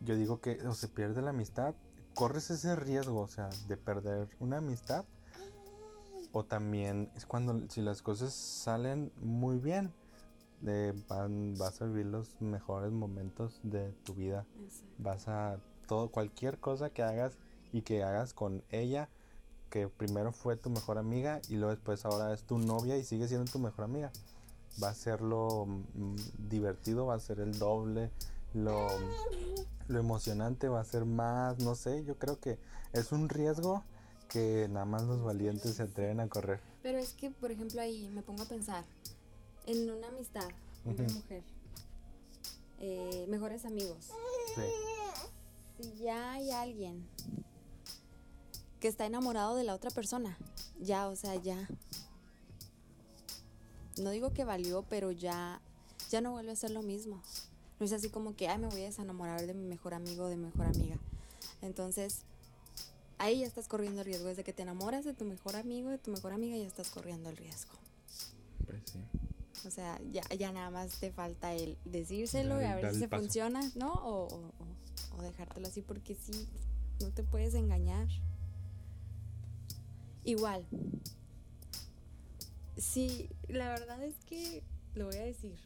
Yo 0.00 0.16
digo 0.16 0.40
que 0.40 0.58
o 0.66 0.74
se 0.74 0.88
pierde 0.88 1.22
la 1.22 1.30
amistad, 1.30 1.74
corres 2.14 2.50
ese 2.50 2.76
riesgo, 2.76 3.20
o 3.20 3.28
sea, 3.28 3.48
de 3.68 3.76
perder 3.76 4.28
una 4.40 4.58
amistad. 4.58 5.04
O 6.32 6.44
también 6.44 7.10
es 7.14 7.26
cuando 7.26 7.68
si 7.70 7.80
las 7.80 8.02
cosas 8.02 8.34
salen 8.34 9.12
muy 9.20 9.58
bien, 9.58 9.92
eh, 10.66 10.94
van, 11.08 11.56
vas 11.58 11.82
a 11.82 11.86
vivir 11.86 12.06
los 12.06 12.40
mejores 12.40 12.90
momentos 12.90 13.60
de 13.62 13.92
tu 14.04 14.14
vida 14.14 14.46
Exacto. 14.64 14.94
vas 14.98 15.28
a 15.28 15.58
todo 15.86 16.08
cualquier 16.10 16.58
cosa 16.58 16.88
que 16.88 17.02
hagas 17.02 17.36
y 17.72 17.82
que 17.82 18.02
hagas 18.02 18.32
con 18.32 18.62
ella 18.70 19.10
que 19.68 19.88
primero 19.88 20.32
fue 20.32 20.56
tu 20.56 20.70
mejor 20.70 20.96
amiga 20.96 21.42
y 21.50 21.56
luego 21.56 21.70
después 21.70 22.06
ahora 22.06 22.32
es 22.32 22.44
tu 22.44 22.58
novia 22.58 22.96
y 22.96 23.04
sigue 23.04 23.28
siendo 23.28 23.50
tu 23.50 23.58
mejor 23.58 23.84
amiga 23.84 24.10
va 24.82 24.88
a 24.88 24.94
ser 24.94 25.20
lo 25.20 25.66
mm, 25.66 26.16
divertido 26.48 27.06
va 27.06 27.14
a 27.14 27.20
ser 27.20 27.40
el 27.40 27.58
doble 27.58 28.10
lo, 28.54 28.88
lo 29.88 29.98
emocionante 29.98 30.68
va 30.68 30.80
a 30.80 30.84
ser 30.84 31.04
más 31.04 31.58
no 31.58 31.74
sé 31.74 32.04
yo 32.04 32.18
creo 32.18 32.38
que 32.40 32.58
es 32.92 33.12
un 33.12 33.28
riesgo 33.28 33.82
que 34.28 34.66
nada 34.70 34.86
más 34.86 35.02
los 35.02 35.22
valientes 35.22 35.76
se 35.76 35.82
atreven 35.82 36.20
a 36.20 36.28
correr 36.28 36.60
Pero 36.82 36.98
es 36.98 37.12
que, 37.12 37.30
por 37.30 37.50
ejemplo, 37.50 37.80
ahí 37.80 38.08
me 38.10 38.22
pongo 38.22 38.42
a 38.42 38.46
pensar 38.46 38.84
en 39.66 39.90
una 39.90 40.08
amistad, 40.08 40.48
Ujú. 40.84 41.02
mujer, 41.14 41.42
eh, 42.80 43.26
mejores 43.28 43.64
amigos. 43.64 44.10
sí 44.54 44.62
Si 45.82 45.94
ya 46.02 46.32
hay 46.32 46.50
alguien 46.50 47.06
que 48.80 48.88
está 48.88 49.06
enamorado 49.06 49.56
de 49.56 49.64
la 49.64 49.74
otra 49.74 49.90
persona, 49.90 50.36
ya, 50.78 51.08
o 51.08 51.16
sea, 51.16 51.34
ya. 51.36 51.68
No 53.98 54.10
digo 54.10 54.32
que 54.34 54.44
valió, 54.44 54.82
pero 54.88 55.10
ya, 55.12 55.60
ya 56.10 56.20
no 56.20 56.32
vuelve 56.32 56.52
a 56.52 56.56
ser 56.56 56.70
lo 56.70 56.82
mismo. 56.82 57.22
No 57.80 57.86
es 57.86 57.92
así 57.92 58.08
como 58.08 58.36
que, 58.36 58.48
ay, 58.48 58.58
me 58.58 58.68
voy 58.68 58.82
a 58.82 58.84
desenamorar 58.84 59.46
de 59.46 59.54
mi 59.54 59.64
mejor 59.64 59.94
amigo 59.94 60.24
o 60.24 60.28
de 60.28 60.36
mi 60.36 60.44
mejor 60.46 60.66
amiga. 60.66 60.96
Entonces, 61.62 62.22
ahí 63.18 63.40
ya 63.40 63.46
estás 63.46 63.66
corriendo 63.68 64.00
el 64.00 64.06
riesgo. 64.06 64.28
Desde 64.28 64.44
que 64.44 64.52
te 64.52 64.62
enamoras 64.62 65.04
de 65.04 65.12
tu 65.14 65.24
mejor 65.24 65.56
amigo, 65.56 65.90
de 65.90 65.98
tu 65.98 66.10
mejor 66.10 66.32
amiga, 66.32 66.56
ya 66.56 66.66
estás 66.66 66.90
corriendo 66.90 67.30
el 67.30 67.36
riesgo. 67.36 67.72
Pues 68.66 68.82
sí. 68.90 68.98
O 69.66 69.70
sea, 69.70 69.98
ya, 70.12 70.22
ya 70.38 70.52
nada 70.52 70.70
más 70.70 71.00
te 71.00 71.10
falta 71.10 71.52
el 71.54 71.76
decírselo 71.84 72.60
y 72.60 72.64
a 72.64 72.76
ver 72.76 72.92
si 72.92 73.00
se 73.00 73.08
paso. 73.08 73.22
funciona, 73.22 73.60
¿no? 73.76 73.92
O, 73.94 74.26
o- 74.28 74.36
o- 74.36 75.18
o 75.18 75.22
dejártelo 75.22 75.66
así 75.68 75.80
porque 75.80 76.14
sí, 76.14 76.46
no 77.00 77.10
te 77.10 77.22
puedes 77.22 77.54
engañar. 77.54 78.06
Igual. 80.24 80.66
Sí, 82.76 83.28
la 83.48 83.68
verdad 83.70 84.02
es 84.02 84.14
que 84.26 84.62
lo 84.94 85.06
voy 85.06 85.16
a 85.16 85.22
decir. 85.24 85.56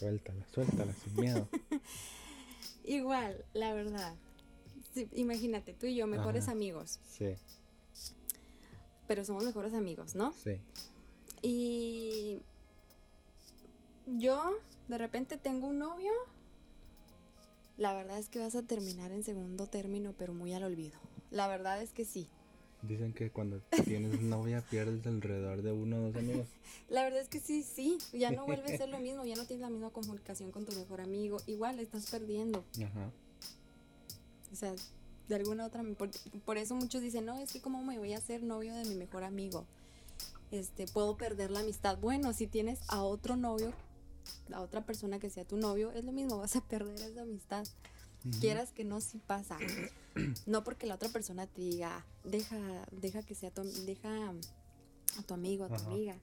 Suéltala, 0.00 0.46
suéltala 0.52 0.92
sin 0.94 1.14
miedo. 1.20 1.46
Igual, 2.84 3.44
la 3.52 3.74
verdad. 3.74 4.14
Sí, 4.94 5.08
imagínate, 5.12 5.74
tú 5.74 5.86
y 5.86 5.94
yo, 5.94 6.06
mejores 6.06 6.44
Ajá. 6.44 6.52
amigos, 6.52 6.98
Sí, 7.08 7.36
pero 9.06 9.24
somos 9.24 9.44
mejores 9.44 9.74
amigos, 9.74 10.14
¿no? 10.14 10.32
sí. 10.32 10.58
Y 11.42 12.40
yo 14.06 14.52
de 14.88 14.98
repente 14.98 15.36
tengo 15.36 15.68
un 15.68 15.78
novio. 15.78 16.12
La 17.76 17.92
verdad 17.94 18.18
es 18.18 18.28
que 18.28 18.38
vas 18.38 18.54
a 18.54 18.62
terminar 18.62 19.10
en 19.12 19.22
segundo 19.22 19.66
término, 19.66 20.12
pero 20.18 20.32
muy 20.34 20.52
al 20.54 20.64
olvido. 20.64 20.98
La 21.30 21.46
verdad 21.48 21.80
es 21.82 21.92
que 21.92 22.04
sí. 22.04 22.28
Dicen 22.82 23.12
que 23.12 23.30
cuando 23.30 23.60
tienes 23.84 24.20
novia 24.22 24.62
pierdes 24.62 25.06
alrededor 25.06 25.62
de 25.62 25.72
uno 25.72 25.96
o 25.96 26.00
dos 26.00 26.16
amigos. 26.16 26.46
La 26.88 27.02
verdad 27.02 27.20
es 27.20 27.28
que 27.28 27.40
sí, 27.40 27.62
sí. 27.62 27.98
Ya 28.12 28.30
no 28.30 28.46
vuelve 28.46 28.74
a 28.74 28.78
ser 28.78 28.88
lo 28.88 28.98
mismo, 28.98 29.24
ya 29.24 29.36
no 29.36 29.44
tienes 29.44 29.62
la 29.62 29.70
misma 29.70 29.90
comunicación 29.90 30.50
con 30.50 30.64
tu 30.64 30.74
mejor 30.76 31.00
amigo. 31.00 31.38
Igual 31.46 31.78
estás 31.78 32.10
perdiendo. 32.10 32.64
Ajá. 32.76 33.10
O 34.52 34.56
sea, 34.56 34.74
de 35.28 35.34
alguna 35.34 35.66
otra. 35.66 35.82
Por, 35.96 36.10
por 36.44 36.58
eso 36.58 36.74
muchos 36.74 37.02
dicen, 37.02 37.26
no, 37.26 37.38
es 37.38 37.52
que 37.52 37.60
cómo 37.60 37.82
me 37.82 37.98
voy 37.98 38.14
a 38.14 38.18
hacer 38.18 38.42
novio 38.42 38.74
de 38.74 38.84
mi 38.84 38.94
mejor 38.94 39.24
amigo. 39.24 39.66
Este, 40.50 40.86
puedo 40.86 41.16
perder 41.16 41.50
la 41.50 41.60
amistad. 41.60 41.98
Bueno, 41.98 42.32
si 42.32 42.46
tienes 42.46 42.80
a 42.88 43.02
otro 43.02 43.36
novio, 43.36 43.72
a 44.52 44.60
otra 44.60 44.84
persona 44.84 45.18
que 45.18 45.30
sea 45.30 45.44
tu 45.44 45.56
novio, 45.56 45.92
es 45.92 46.04
lo 46.04 46.12
mismo, 46.12 46.38
vas 46.38 46.56
a 46.56 46.60
perder 46.60 46.98
esa 47.00 47.22
amistad. 47.22 47.64
Quieras 48.40 48.72
que 48.72 48.84
no, 48.84 49.00
sí 49.00 49.18
pasa. 49.26 49.58
No 50.46 50.62
porque 50.64 50.86
la 50.86 50.96
otra 50.96 51.08
persona 51.08 51.46
te 51.46 51.62
diga, 51.62 52.04
deja, 52.24 52.58
deja 52.92 53.22
que 53.22 53.34
sea 53.34 53.50
tu, 53.50 53.62
deja 53.62 54.30
a 54.30 55.22
tu 55.26 55.34
amigo, 55.34 55.64
a 55.64 55.68
tu 55.68 55.74
Ajá. 55.74 55.86
amiga. 55.86 56.16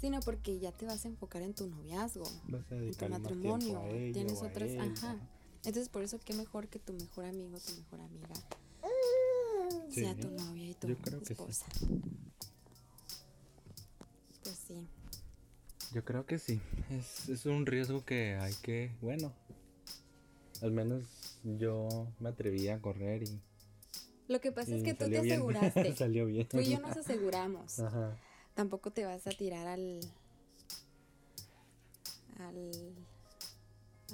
Sino 0.00 0.20
porque 0.20 0.58
ya 0.58 0.72
te 0.72 0.86
vas 0.86 1.04
a 1.04 1.08
enfocar 1.08 1.42
en 1.42 1.54
tu 1.54 1.66
noviazgo, 1.66 2.24
Vas 2.48 2.70
a 2.70 2.76
en 2.76 2.94
tu 2.94 3.08
matrimonio. 3.08 3.80
a 3.80 4.12
Tienes 4.12 4.42
otras, 4.42 4.70
él, 4.70 4.80
ajá. 4.80 5.10
ajá. 5.10 5.20
Entonces 5.64 5.88
por 5.88 6.02
eso 6.02 6.18
qué 6.24 6.34
mejor 6.34 6.68
que 6.68 6.78
tu 6.78 6.92
mejor 6.92 7.24
amigo, 7.24 7.58
tu 7.58 7.72
mejor 7.72 8.00
amiga 8.00 8.34
Sí, 9.90 10.00
sea 10.02 10.14
tu 10.14 10.30
novia 10.30 10.70
y 10.70 10.74
tu 10.74 10.88
sí. 10.88 11.32
esposa. 11.32 11.66
Pues 14.44 14.56
sí. 14.66 14.86
Yo 15.92 16.04
creo 16.04 16.26
que 16.26 16.38
sí. 16.38 16.60
Es, 16.90 17.28
es 17.28 17.46
un 17.46 17.66
riesgo 17.66 18.04
que 18.04 18.36
hay 18.36 18.54
que, 18.62 18.92
bueno, 19.00 19.32
al 20.62 20.72
menos 20.72 21.04
yo 21.44 22.08
me 22.20 22.30
atreví 22.30 22.68
a 22.68 22.80
correr 22.80 23.22
y, 23.22 23.40
Lo 24.28 24.40
que 24.40 24.52
pasa 24.52 24.74
es 24.74 24.82
que 24.82 24.94
tú 24.94 25.04
te 25.04 25.20
bien. 25.20 25.32
aseguraste. 25.32 25.94
salió 25.96 26.26
bien. 26.26 26.48
Tú 26.48 26.60
y 26.60 26.70
yo 26.70 26.80
nos 26.80 26.96
aseguramos. 26.96 27.78
Ajá. 27.80 28.16
Tampoco 28.54 28.90
te 28.90 29.04
vas 29.04 29.26
a 29.26 29.30
tirar 29.30 29.66
al. 29.66 30.00
al. 32.38 32.70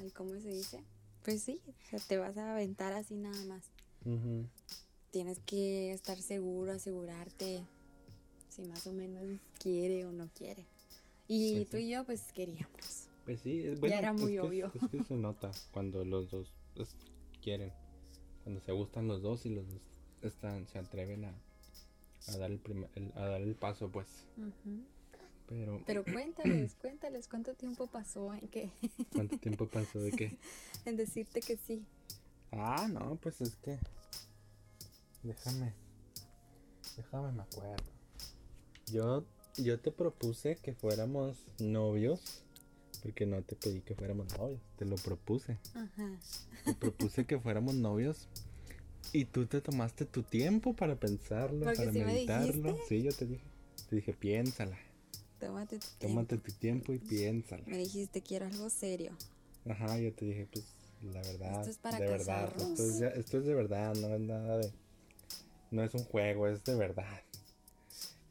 al 0.00 0.12
¿cómo 0.12 0.38
se 0.40 0.48
dice? 0.48 0.84
Pues 1.24 1.42
sí, 1.42 1.60
o 1.66 1.88
sea, 1.88 1.98
te 2.00 2.18
vas 2.18 2.36
a 2.36 2.52
aventar 2.52 2.92
así 2.92 3.16
nada 3.16 3.42
más. 3.46 3.64
Ujú. 4.04 4.46
Tienes 5.10 5.38
que 5.46 5.92
estar 5.92 6.20
seguro, 6.20 6.72
asegurarte 6.72 7.62
si 8.50 8.62
más 8.64 8.86
o 8.86 8.92
menos 8.92 9.22
quiere 9.58 10.04
o 10.04 10.12
no 10.12 10.28
quiere. 10.34 10.66
Y 11.26 11.64
tú 11.64 11.78
sí. 11.78 11.84
y 11.84 11.90
yo, 11.90 12.04
pues 12.04 12.20
queríamos. 12.32 13.03
Pues 13.24 13.40
sí, 13.40 13.62
es 13.66 13.80
bueno. 13.80 13.96
era 13.96 14.10
es 14.10 14.20
muy 14.20 14.32
que- 14.32 14.40
obvio. 14.40 14.72
Es 14.74 14.90
que 14.90 15.02
se 15.02 15.14
nota 15.14 15.50
cuando 15.72 16.04
los 16.04 16.30
dos 16.30 16.52
es- 16.76 16.94
quieren, 17.42 17.72
cuando 18.42 18.60
se 18.60 18.72
gustan 18.72 19.06
los 19.08 19.22
dos 19.22 19.46
y 19.46 19.50
los 19.50 19.66
dos 19.68 19.80
están, 20.22 20.66
se 20.68 20.78
atreven 20.78 21.24
a, 21.24 21.34
a 22.28 22.36
dar 22.38 22.50
el 22.50 22.58
primer, 22.58 22.90
el- 22.94 23.12
a 23.14 23.26
dar 23.28 23.40
el 23.40 23.54
paso, 23.54 23.90
pues. 23.90 24.06
Pero, 25.46 25.80
Pero 25.86 26.04
cuéntales, 26.12 26.74
cuéntales 26.80 27.28
cuánto 27.28 27.54
tiempo 27.54 27.86
pasó 27.86 28.32
en 28.34 28.48
que 28.48 28.70
¿cuánto 29.12 29.38
tiempo 29.38 29.66
pasó 29.68 30.00
de 30.00 30.10
qué? 30.12 30.38
en 30.84 30.96
decirte 30.96 31.40
que 31.40 31.56
sí. 31.56 31.84
Ah, 32.52 32.88
no, 32.90 33.16
pues 33.16 33.40
es 33.40 33.56
que. 33.56 33.78
Déjame. 35.22 35.72
Déjame 36.96 37.32
me 37.32 37.42
acuerdo. 37.42 37.82
Yo, 38.92 39.24
yo 39.56 39.80
te 39.80 39.90
propuse 39.90 40.56
que 40.56 40.74
fuéramos 40.74 41.36
novios. 41.58 42.43
Porque 43.04 43.26
no 43.26 43.40
te 43.42 43.54
pedí 43.54 43.80
que 43.82 43.94
fuéramos 43.94 44.36
novios. 44.36 44.60
Te 44.76 44.84
lo 44.86 44.96
propuse. 44.96 45.58
Ajá. 45.74 46.18
Te 46.64 46.74
propuse 46.74 47.24
que 47.26 47.38
fuéramos 47.38 47.74
novios. 47.76 48.26
Y 49.12 49.26
tú 49.26 49.46
te 49.46 49.60
tomaste 49.60 50.06
tu 50.06 50.22
tiempo 50.24 50.74
para 50.74 50.96
pensarlo, 50.96 51.66
Porque 51.66 51.76
para 51.78 51.92
meditarlo. 51.92 52.76
Sí, 52.88 53.02
yo 53.02 53.12
te 53.12 53.26
dije. 53.26 53.44
Te 53.90 53.96
dije, 53.96 54.12
piénsala. 54.14 54.76
Tómate 55.38 55.78
tu 55.78 55.86
Tómate 56.00 56.38
tiempo. 56.38 56.46
tu 56.48 56.58
tiempo 56.58 56.92
y 56.94 56.98
piénsala. 56.98 57.62
Me 57.66 57.76
dijiste 57.76 58.22
quiero 58.22 58.46
algo 58.46 58.70
serio. 58.70 59.12
Ajá, 59.68 59.98
yo 59.98 60.12
te 60.14 60.24
dije, 60.24 60.48
pues 60.50 60.64
la 61.02 61.20
verdad. 61.20 61.58
Esto 61.60 61.70
es 61.70 61.78
para 61.78 61.98
de 61.98 62.06
verdad. 62.08 62.52
Esto 62.56 62.82
es, 62.84 62.98
ya- 62.98 63.08
esto 63.08 63.38
es 63.38 63.44
de 63.44 63.54
verdad, 63.54 63.94
no 63.96 64.08
es 64.14 64.20
nada 64.22 64.56
de. 64.58 64.72
No 65.70 65.82
es 65.84 65.92
un 65.94 66.04
juego, 66.04 66.48
es 66.48 66.64
de 66.64 66.74
verdad. 66.74 67.20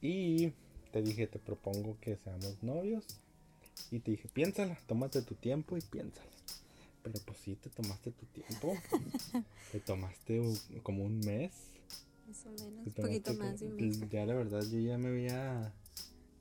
Y 0.01 0.53
te 0.91 1.01
dije, 1.03 1.27
te 1.27 1.37
propongo 1.39 1.97
que 2.01 2.17
seamos 2.17 2.61
novios. 2.63 3.05
Y 3.91 3.99
te 3.99 4.11
dije, 4.11 4.27
piénsala, 4.27 4.77
tómate 4.87 5.21
tu 5.21 5.35
tiempo 5.35 5.77
y 5.77 5.81
piénsala. 5.81 6.29
Pero 7.03 7.19
pues 7.25 7.37
sí, 7.39 7.55
te 7.55 7.69
tomaste 7.69 8.11
tu 8.11 8.25
tiempo. 8.27 8.75
te 9.71 9.79
tomaste 9.79 10.41
como 10.83 11.03
un 11.03 11.19
mes. 11.19 11.51
Más 12.27 12.45
o 12.45 12.51
menos. 12.51 12.87
Un 12.87 12.93
poquito 12.93 13.33
más 13.33 13.59
de 13.59 13.67
un 13.67 13.75
mes. 13.75 14.09
Ya 14.09 14.25
la 14.25 14.33
verdad, 14.33 14.63
yo 14.63 14.79
ya 14.79 14.97
me 14.97 15.09
había 15.09 15.73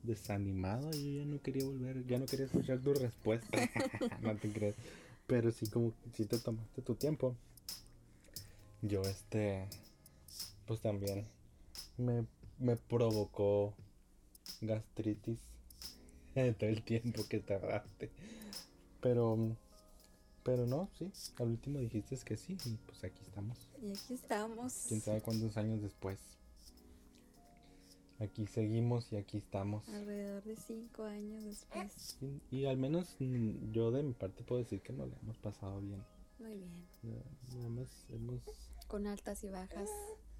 desanimado. 0.03 0.91
Yo 0.91 1.21
ya 1.21 1.25
no 1.25 1.41
quería 1.41 1.65
volver, 1.65 2.05
ya 2.07 2.17
no 2.17 2.25
quería 2.25 2.45
escuchar 2.45 2.79
tu 2.79 2.93
respuesta. 2.93 3.47
no 4.21 4.35
te 4.37 4.51
crees. 4.51 4.75
Pero 5.27 5.51
sí, 5.51 5.67
como 5.67 5.93
si 6.13 6.25
te 6.25 6.39
tomaste 6.39 6.81
tu 6.81 6.95
tiempo. 6.95 7.35
Yo, 8.81 9.01
este, 9.01 9.67
pues 10.65 10.81
también 10.81 11.25
me, 11.97 12.25
me 12.57 12.75
provocó 12.75 13.73
gastritis 14.61 15.39
todo 16.57 16.69
el 16.69 16.83
tiempo 16.83 17.23
que 17.27 17.39
tardaste. 17.39 18.11
Pero, 19.01 19.55
pero 20.43 20.65
no, 20.65 20.89
sí, 20.97 21.11
al 21.37 21.49
último 21.49 21.79
dijiste 21.79 22.17
que 22.23 22.37
sí 22.37 22.57
y 22.65 22.75
pues 22.85 23.03
aquí 23.03 23.21
estamos. 23.21 23.69
Y 23.81 23.91
aquí 23.91 24.13
estamos. 24.13 24.85
Quién 24.87 25.01
sabe 25.01 25.21
cuántos 25.21 25.57
años 25.57 25.81
después. 25.81 26.19
Aquí 28.19 28.47
seguimos 28.47 29.11
y 29.11 29.17
aquí 29.17 29.37
estamos. 29.37 29.87
Alrededor 29.89 30.43
de 30.43 30.55
cinco 30.55 31.03
años 31.03 31.43
después. 31.43 32.17
Y, 32.21 32.57
y 32.57 32.65
al 32.65 32.77
menos 32.77 33.15
mm, 33.19 33.71
yo 33.71 33.91
de 33.91 34.03
mi 34.03 34.13
parte 34.13 34.43
puedo 34.43 34.61
decir 34.61 34.81
que 34.81 34.93
nos 34.93 35.09
la 35.09 35.17
hemos 35.21 35.37
pasado 35.39 35.81
bien. 35.81 36.01
Muy 36.39 36.55
bien. 36.55 36.87
Nada 37.53 37.69
más 37.69 38.05
hemos, 38.09 38.41
Con 38.87 39.07
altas 39.07 39.43
y 39.43 39.49
bajas. 39.49 39.89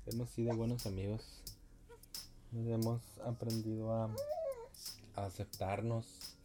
hemos 0.05 0.29
sido 0.29 0.55
buenos 0.55 0.85
amigos. 0.85 1.43
Nos 2.51 2.67
hemos 2.67 3.01
aprendido 3.25 3.91
a 3.91 4.15
aceptarnos 5.15 6.37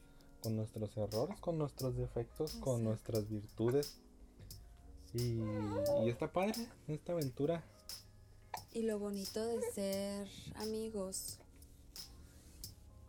con 0.42 0.56
nuestros 0.56 0.96
errores, 0.96 1.38
con 1.40 1.58
nuestros 1.58 1.96
defectos, 1.96 2.52
con 2.54 2.84
nuestras 2.84 3.28
virtudes. 3.28 3.98
Y, 5.14 5.40
y 6.04 6.10
está 6.10 6.30
padre 6.32 6.68
esta 6.86 7.12
aventura. 7.12 7.64
Y 8.72 8.82
lo 8.82 8.98
bonito 8.98 9.44
de 9.44 9.60
ser 9.72 10.28
amigos 10.56 11.38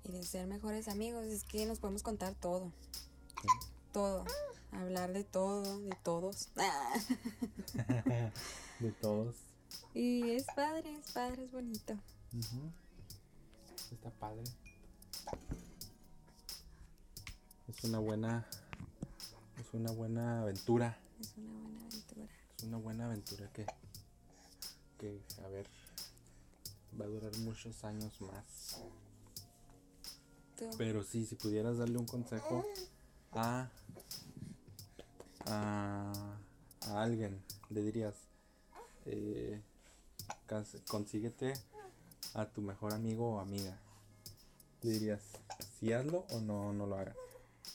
y 0.06 0.12
de 0.12 0.24
ser 0.24 0.48
mejores 0.48 0.88
amigos 0.88 1.26
es 1.26 1.44
que 1.44 1.66
nos 1.66 1.80
podemos 1.80 2.04
contar 2.04 2.34
todo. 2.36 2.72
Todo. 3.94 4.26
Hablar 4.72 5.14
de 5.14 5.24
todo, 5.24 5.80
de 5.82 5.96
todos. 6.04 6.50
de 8.80 8.92
todos. 9.02 9.36
Y 9.94 10.32
es 10.32 10.46
padre, 10.56 10.96
es 10.96 11.12
padre, 11.12 11.44
es 11.44 11.52
bonito. 11.52 11.98
Está 13.92 14.12
padre. 14.12 14.44
Es 17.68 17.84
una 17.84 18.00
buena. 18.00 18.46
Es 19.60 19.74
una 19.74 19.92
buena 19.92 20.42
aventura. 20.42 20.98
Es 21.20 21.34
una 21.38 21.48
buena 21.48 21.86
aventura. 21.86 22.28
Es 22.58 22.64
una 22.64 22.78
buena 22.78 23.06
aventura 23.06 23.52
que. 23.54 23.66
Que, 24.98 25.22
a 25.46 25.48
ver. 25.50 25.68
Va 27.00 27.06
a 27.06 27.08
durar 27.08 27.36
muchos 27.38 27.84
años 27.84 28.20
más. 28.22 28.82
Tú. 30.58 30.70
Pero 30.78 31.04
sí, 31.04 31.26
si 31.26 31.36
pudieras 31.36 31.78
darle 31.78 31.98
un 31.98 32.06
consejo 32.06 32.66
a. 33.34 33.70
A, 35.46 36.12
a 36.82 37.02
alguien, 37.02 37.42
le 37.70 37.82
dirías. 37.82 38.14
eh, 39.06 39.62
consíguete 40.88 41.54
a 42.34 42.46
tu 42.46 42.62
mejor 42.62 42.94
amigo 42.94 43.36
o 43.36 43.40
amiga. 43.40 43.78
Dirías, 44.88 45.22
si 45.80 45.92
hazlo 45.92 46.26
o 46.32 46.40
no, 46.40 46.72
no 46.74 46.88
lo 46.88 46.96
hagas? 46.96 47.16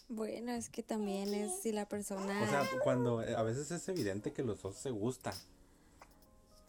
Bueno, 0.08 0.52
es 0.52 0.68
que 0.68 0.82
también 0.82 1.32
es 1.34 1.60
si 1.60 1.72
la 1.72 1.88
persona... 1.88 2.42
O 2.42 2.46
sea, 2.46 2.68
cuando 2.82 3.20
a 3.20 3.42
veces 3.42 3.70
es 3.70 3.88
evidente 3.88 4.32
que 4.32 4.42
los 4.42 4.62
dos 4.62 4.76
se 4.76 4.90
gustan. 4.90 5.34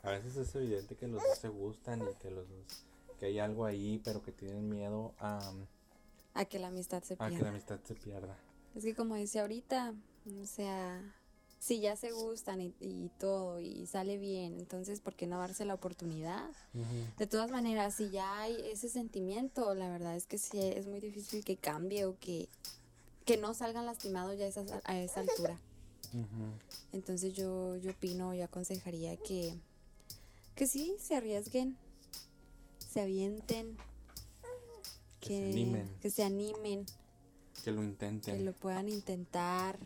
A 0.03 0.11
veces 0.11 0.35
es 0.35 0.55
evidente 0.55 0.95
que 0.95 1.07
los 1.07 1.21
dos 1.23 1.37
se 1.37 1.47
gustan 1.47 2.01
y 2.01 2.13
que 2.15 2.31
los 2.31 2.47
dos... 2.47 2.83
Que 3.19 3.27
hay 3.27 3.39
algo 3.39 3.65
ahí, 3.65 4.01
pero 4.03 4.21
que 4.21 4.31
tienen 4.31 4.69
miedo 4.69 5.13
a... 5.19 5.39
A 6.33 6.45
que 6.45 6.59
la 6.59 6.67
amistad 6.67 7.01
se 7.03 7.15
pierda. 7.15 7.35
A 7.35 7.37
que 7.37 7.43
la 7.43 7.49
amistad 7.49 7.79
se 7.83 7.95
pierda. 7.95 8.37
Es 8.75 8.83
que 8.83 8.93
como 8.93 9.15
dice 9.15 9.39
ahorita, 9.39 9.93
o 10.41 10.45
sea, 10.45 11.01
si 11.59 11.79
ya 11.79 11.95
se 11.95 12.11
gustan 12.11 12.61
y, 12.61 13.09
todo 13.17 13.59
y 13.59 13.87
sale 13.87 14.17
bien, 14.17 14.59
entonces 14.59 14.99
¿por 14.99 15.15
qué 15.15 15.25
no 15.25 15.39
darse 15.39 15.65
la 15.65 15.73
oportunidad? 15.73 16.49
De 17.17 17.27
todas 17.27 17.49
maneras, 17.49 17.95
si 17.95 18.09
ya 18.09 18.39
hay 18.39 18.55
ese 18.71 18.89
sentimiento, 18.89 19.73
la 19.73 19.89
verdad 19.89 20.15
es 20.15 20.27
que 20.27 20.37
sí 20.37 20.59
es 20.59 20.87
muy 20.87 20.99
difícil 20.99 21.43
que 21.43 21.57
cambie 21.57 22.05
o 22.05 22.19
que, 22.19 22.49
que 23.25 23.37
no 23.37 23.53
salgan 23.53 23.85
lastimados 23.85 24.37
ya 24.37 24.47
a 24.83 24.99
esa 24.99 25.19
altura. 25.21 25.59
Entonces 26.91 27.33
yo, 27.33 27.75
yo 27.77 27.91
opino, 27.91 28.33
yo 28.33 28.45
aconsejaría 28.45 29.17
que, 29.17 29.53
que 30.55 30.67
sí, 30.67 30.95
se 30.99 31.15
arriesguen, 31.15 31.77
se 32.77 33.01
avienten, 33.01 33.75
que, 35.19 35.27
se 35.27 35.49
animen. 35.49 35.89
Que 36.01 36.09
se 36.09 36.23
animen. 36.23 36.85
Que 37.63 37.71
lo 37.71 37.83
intenten. 37.83 38.37
Que 38.37 38.43
lo 38.43 38.53
puedan 38.53 38.87
intentar. 38.87 39.77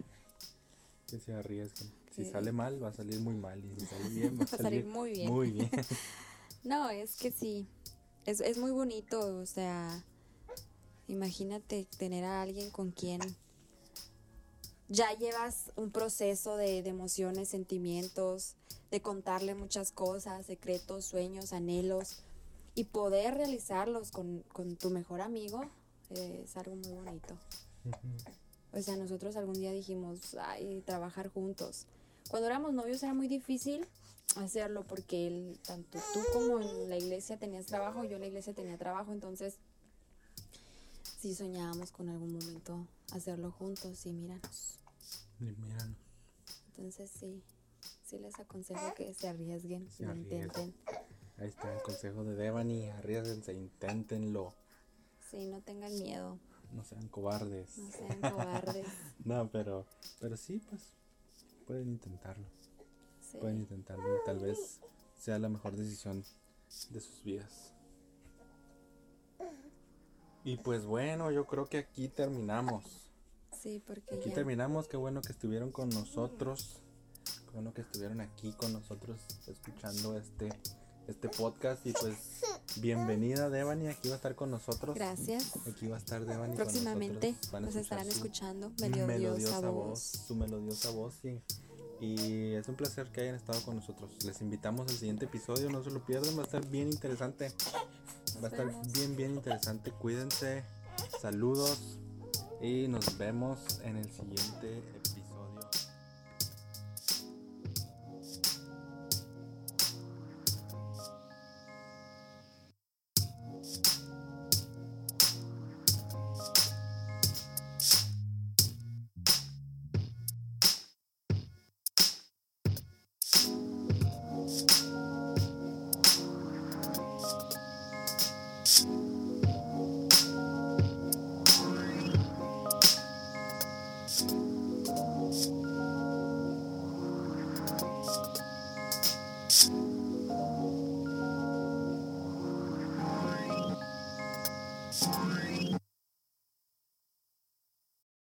Que 1.10 1.20
se 1.20 1.34
arriesguen. 1.34 1.92
Si 2.16 2.26
sale 2.26 2.52
mal, 2.52 2.82
va 2.84 2.90
a 2.90 2.94
salir 2.94 3.20
muy 3.20 3.36
mal. 3.36 3.64
Y 3.64 3.80
si 3.80 3.86
sale 3.86 4.10
bien, 4.10 4.40
va 4.40 4.44
a 4.44 4.48
salir, 4.58 4.86
muy 4.86 5.12
bien. 5.12 5.32
Muy 5.32 5.52
bien. 5.52 5.70
no, 6.64 6.90
es 6.90 7.16
que 7.16 7.32
sí. 7.32 7.68
Es, 8.26 8.42
es 8.42 8.58
muy 8.58 8.72
bonito. 8.72 9.38
O 9.38 9.46
sea, 9.46 10.04
imagínate 11.08 11.88
tener 11.98 12.24
a 12.26 12.42
alguien 12.42 12.70
con 12.72 12.92
quien 12.92 13.22
ya 14.88 15.14
llevas 15.14 15.72
un 15.76 15.92
proceso 15.92 16.58
de, 16.58 16.82
de, 16.82 16.90
emociones, 16.90 17.50
sentimientos, 17.50 18.56
de 18.92 19.02
contarle 19.02 19.54
muchas 19.56 19.92
cosas, 19.92 20.46
secretos, 20.46 21.06
sueños, 21.06 21.54
anhelos 21.54 22.24
y 22.76 22.86
poder 22.86 23.36
realizarlos 23.36 24.12
con, 24.12 24.44
con 24.52 24.76
tu 24.76 24.90
mejor 24.90 25.22
amigo 25.22 25.62
eh, 26.10 26.42
es 26.44 26.58
algo 26.58 26.76
muy 26.76 26.94
bonito. 26.94 27.36
O 28.72 28.82
sea, 28.82 28.96
nosotros 28.96 29.36
algún 29.36 29.56
día 29.56 29.72
dijimos, 29.72 30.36
ay, 30.40 30.82
trabajar 30.86 31.30
juntos. 31.30 31.88
Cuando 32.30 32.48
éramos 32.48 32.74
novios 32.74 33.02
era 33.02 33.14
muy 33.14 33.28
difícil 33.28 33.88
hacerlo 34.36 34.86
porque 34.86 35.56
tanto 35.66 35.98
tú 36.14 36.20
como 36.34 36.60
en 36.60 36.90
la 36.90 36.98
iglesia 36.98 37.38
tenías 37.38 37.66
trabajo, 37.66 38.04
yo 38.04 38.16
en 38.16 38.22
la 38.22 38.28
iglesia 38.28 38.54
tenía 38.54 38.78
trabajo, 38.78 39.12
entonces 39.12 39.56
sí 41.20 41.34
soñábamos 41.34 41.92
con 41.92 42.10
algún 42.10 42.34
momento 42.34 42.86
hacerlo 43.12 43.52
juntos 43.52 44.06
y 44.06 44.14
míranos. 44.14 44.78
Y 45.40 45.46
míranos. 45.46 45.98
Entonces 46.68 47.10
sí, 47.10 47.42
sí 48.06 48.20
les 48.20 48.40
aconsejo 48.40 48.94
que 48.94 49.14
se 49.14 49.28
arriesguen, 49.28 49.90
se 49.90 50.06
lo 50.06 50.16
intenten. 50.16 50.74
Ahí 51.38 51.48
está 51.48 51.74
el 51.74 51.82
consejo 51.82 52.24
de 52.24 52.36
Devani, 52.36 52.90
arriesguense, 52.90 53.54
inténtenlo. 53.54 54.54
Sí, 55.32 55.46
no 55.46 55.62
tengan 55.62 55.94
miedo. 55.98 56.38
No 56.74 56.84
sean 56.84 57.08
cobardes. 57.08 57.78
No 57.78 57.92
sean 57.92 58.22
cobardes. 58.22 58.86
no, 59.26 59.50
pero, 59.52 59.86
pero 60.20 60.38
sí, 60.38 60.62
pues, 60.70 60.94
pueden 61.66 61.90
intentarlo. 61.90 62.48
Pueden 63.40 63.60
intentarlo 63.60 64.16
y 64.16 64.26
tal 64.26 64.40
vez 64.40 64.80
sea 65.16 65.38
la 65.38 65.50
mejor 65.50 65.76
decisión 65.76 66.24
de 66.90 67.00
sus 67.00 67.24
vidas. 67.24 67.74
Y 70.44 70.58
pues 70.58 70.86
bueno, 70.86 71.32
yo 71.32 71.46
creo 71.46 71.68
que 71.68 71.78
aquí 71.78 72.08
terminamos. 72.08 73.12
Sí, 73.62 73.84
porque 73.86 74.16
aquí 74.16 74.32
terminamos. 74.32 74.88
Qué 74.88 74.98
bueno 74.98 75.22
que 75.22 75.32
estuvieron 75.32 75.72
con 75.72 75.90
nosotros. 75.90 76.82
Qué 77.46 77.52
bueno 77.52 77.74
que 77.74 77.82
estuvieron 77.82 78.22
aquí 78.22 78.54
con 78.54 78.74
nosotros 78.74 79.20
escuchando 79.48 80.18
este 80.18 80.50
este 81.10 81.28
podcast 81.28 81.86
y 81.88 81.94
pues 81.94 82.16
bienvenida 82.78 83.50
Devani, 83.50 83.88
aquí 83.88 84.10
va 84.10 84.16
a 84.16 84.18
estar 84.18 84.36
con 84.36 84.52
nosotros. 84.52 84.96
Gracias. 84.96 85.54
Aquí 85.68 85.88
va 85.88 85.96
a 85.96 86.00
estar 86.00 86.24
Devani. 86.24 86.56
Próximamente 86.56 87.36
nos 87.60 87.76
estarán 87.76 88.08
escuchando 88.08 88.72
melodiosa, 88.80 89.60
voz. 89.70 90.00
Su 90.00 90.36
melodiosa 90.36 90.92
voz 90.92 91.16
y, 91.24 91.42
y 92.00 92.54
es 92.54 92.68
un 92.68 92.76
placer 92.76 93.12
que 93.12 93.22
hayan 93.22 93.36
estado 93.36 93.60
con 93.64 93.76
nosotros. 93.76 94.24
Les 94.24 94.40
invitamos 94.42 94.90
al 94.90 94.98
siguiente 94.98 95.26
episodio, 95.26 95.70
no 95.72 95.84
se 95.84 95.90
lo 95.90 96.06
pierdan, 96.06 96.38
va 96.38 96.44
a 96.44 96.46
estar 96.46 96.66
bien 96.68 96.92
interesante. 96.92 97.52
va 98.44 98.48
a 98.48 98.52
estar 98.52 98.72
bien, 98.94 99.16
bien 99.16 99.34
interesante. 99.34 99.92
Cuídense, 99.92 100.64
saludos 101.20 101.98
y 102.62 102.88
nos 102.88 103.18
vemos 103.18 103.80
en 103.84 103.98
el 103.98 104.12
siguiente 104.12 104.78
episodio. 104.78 104.99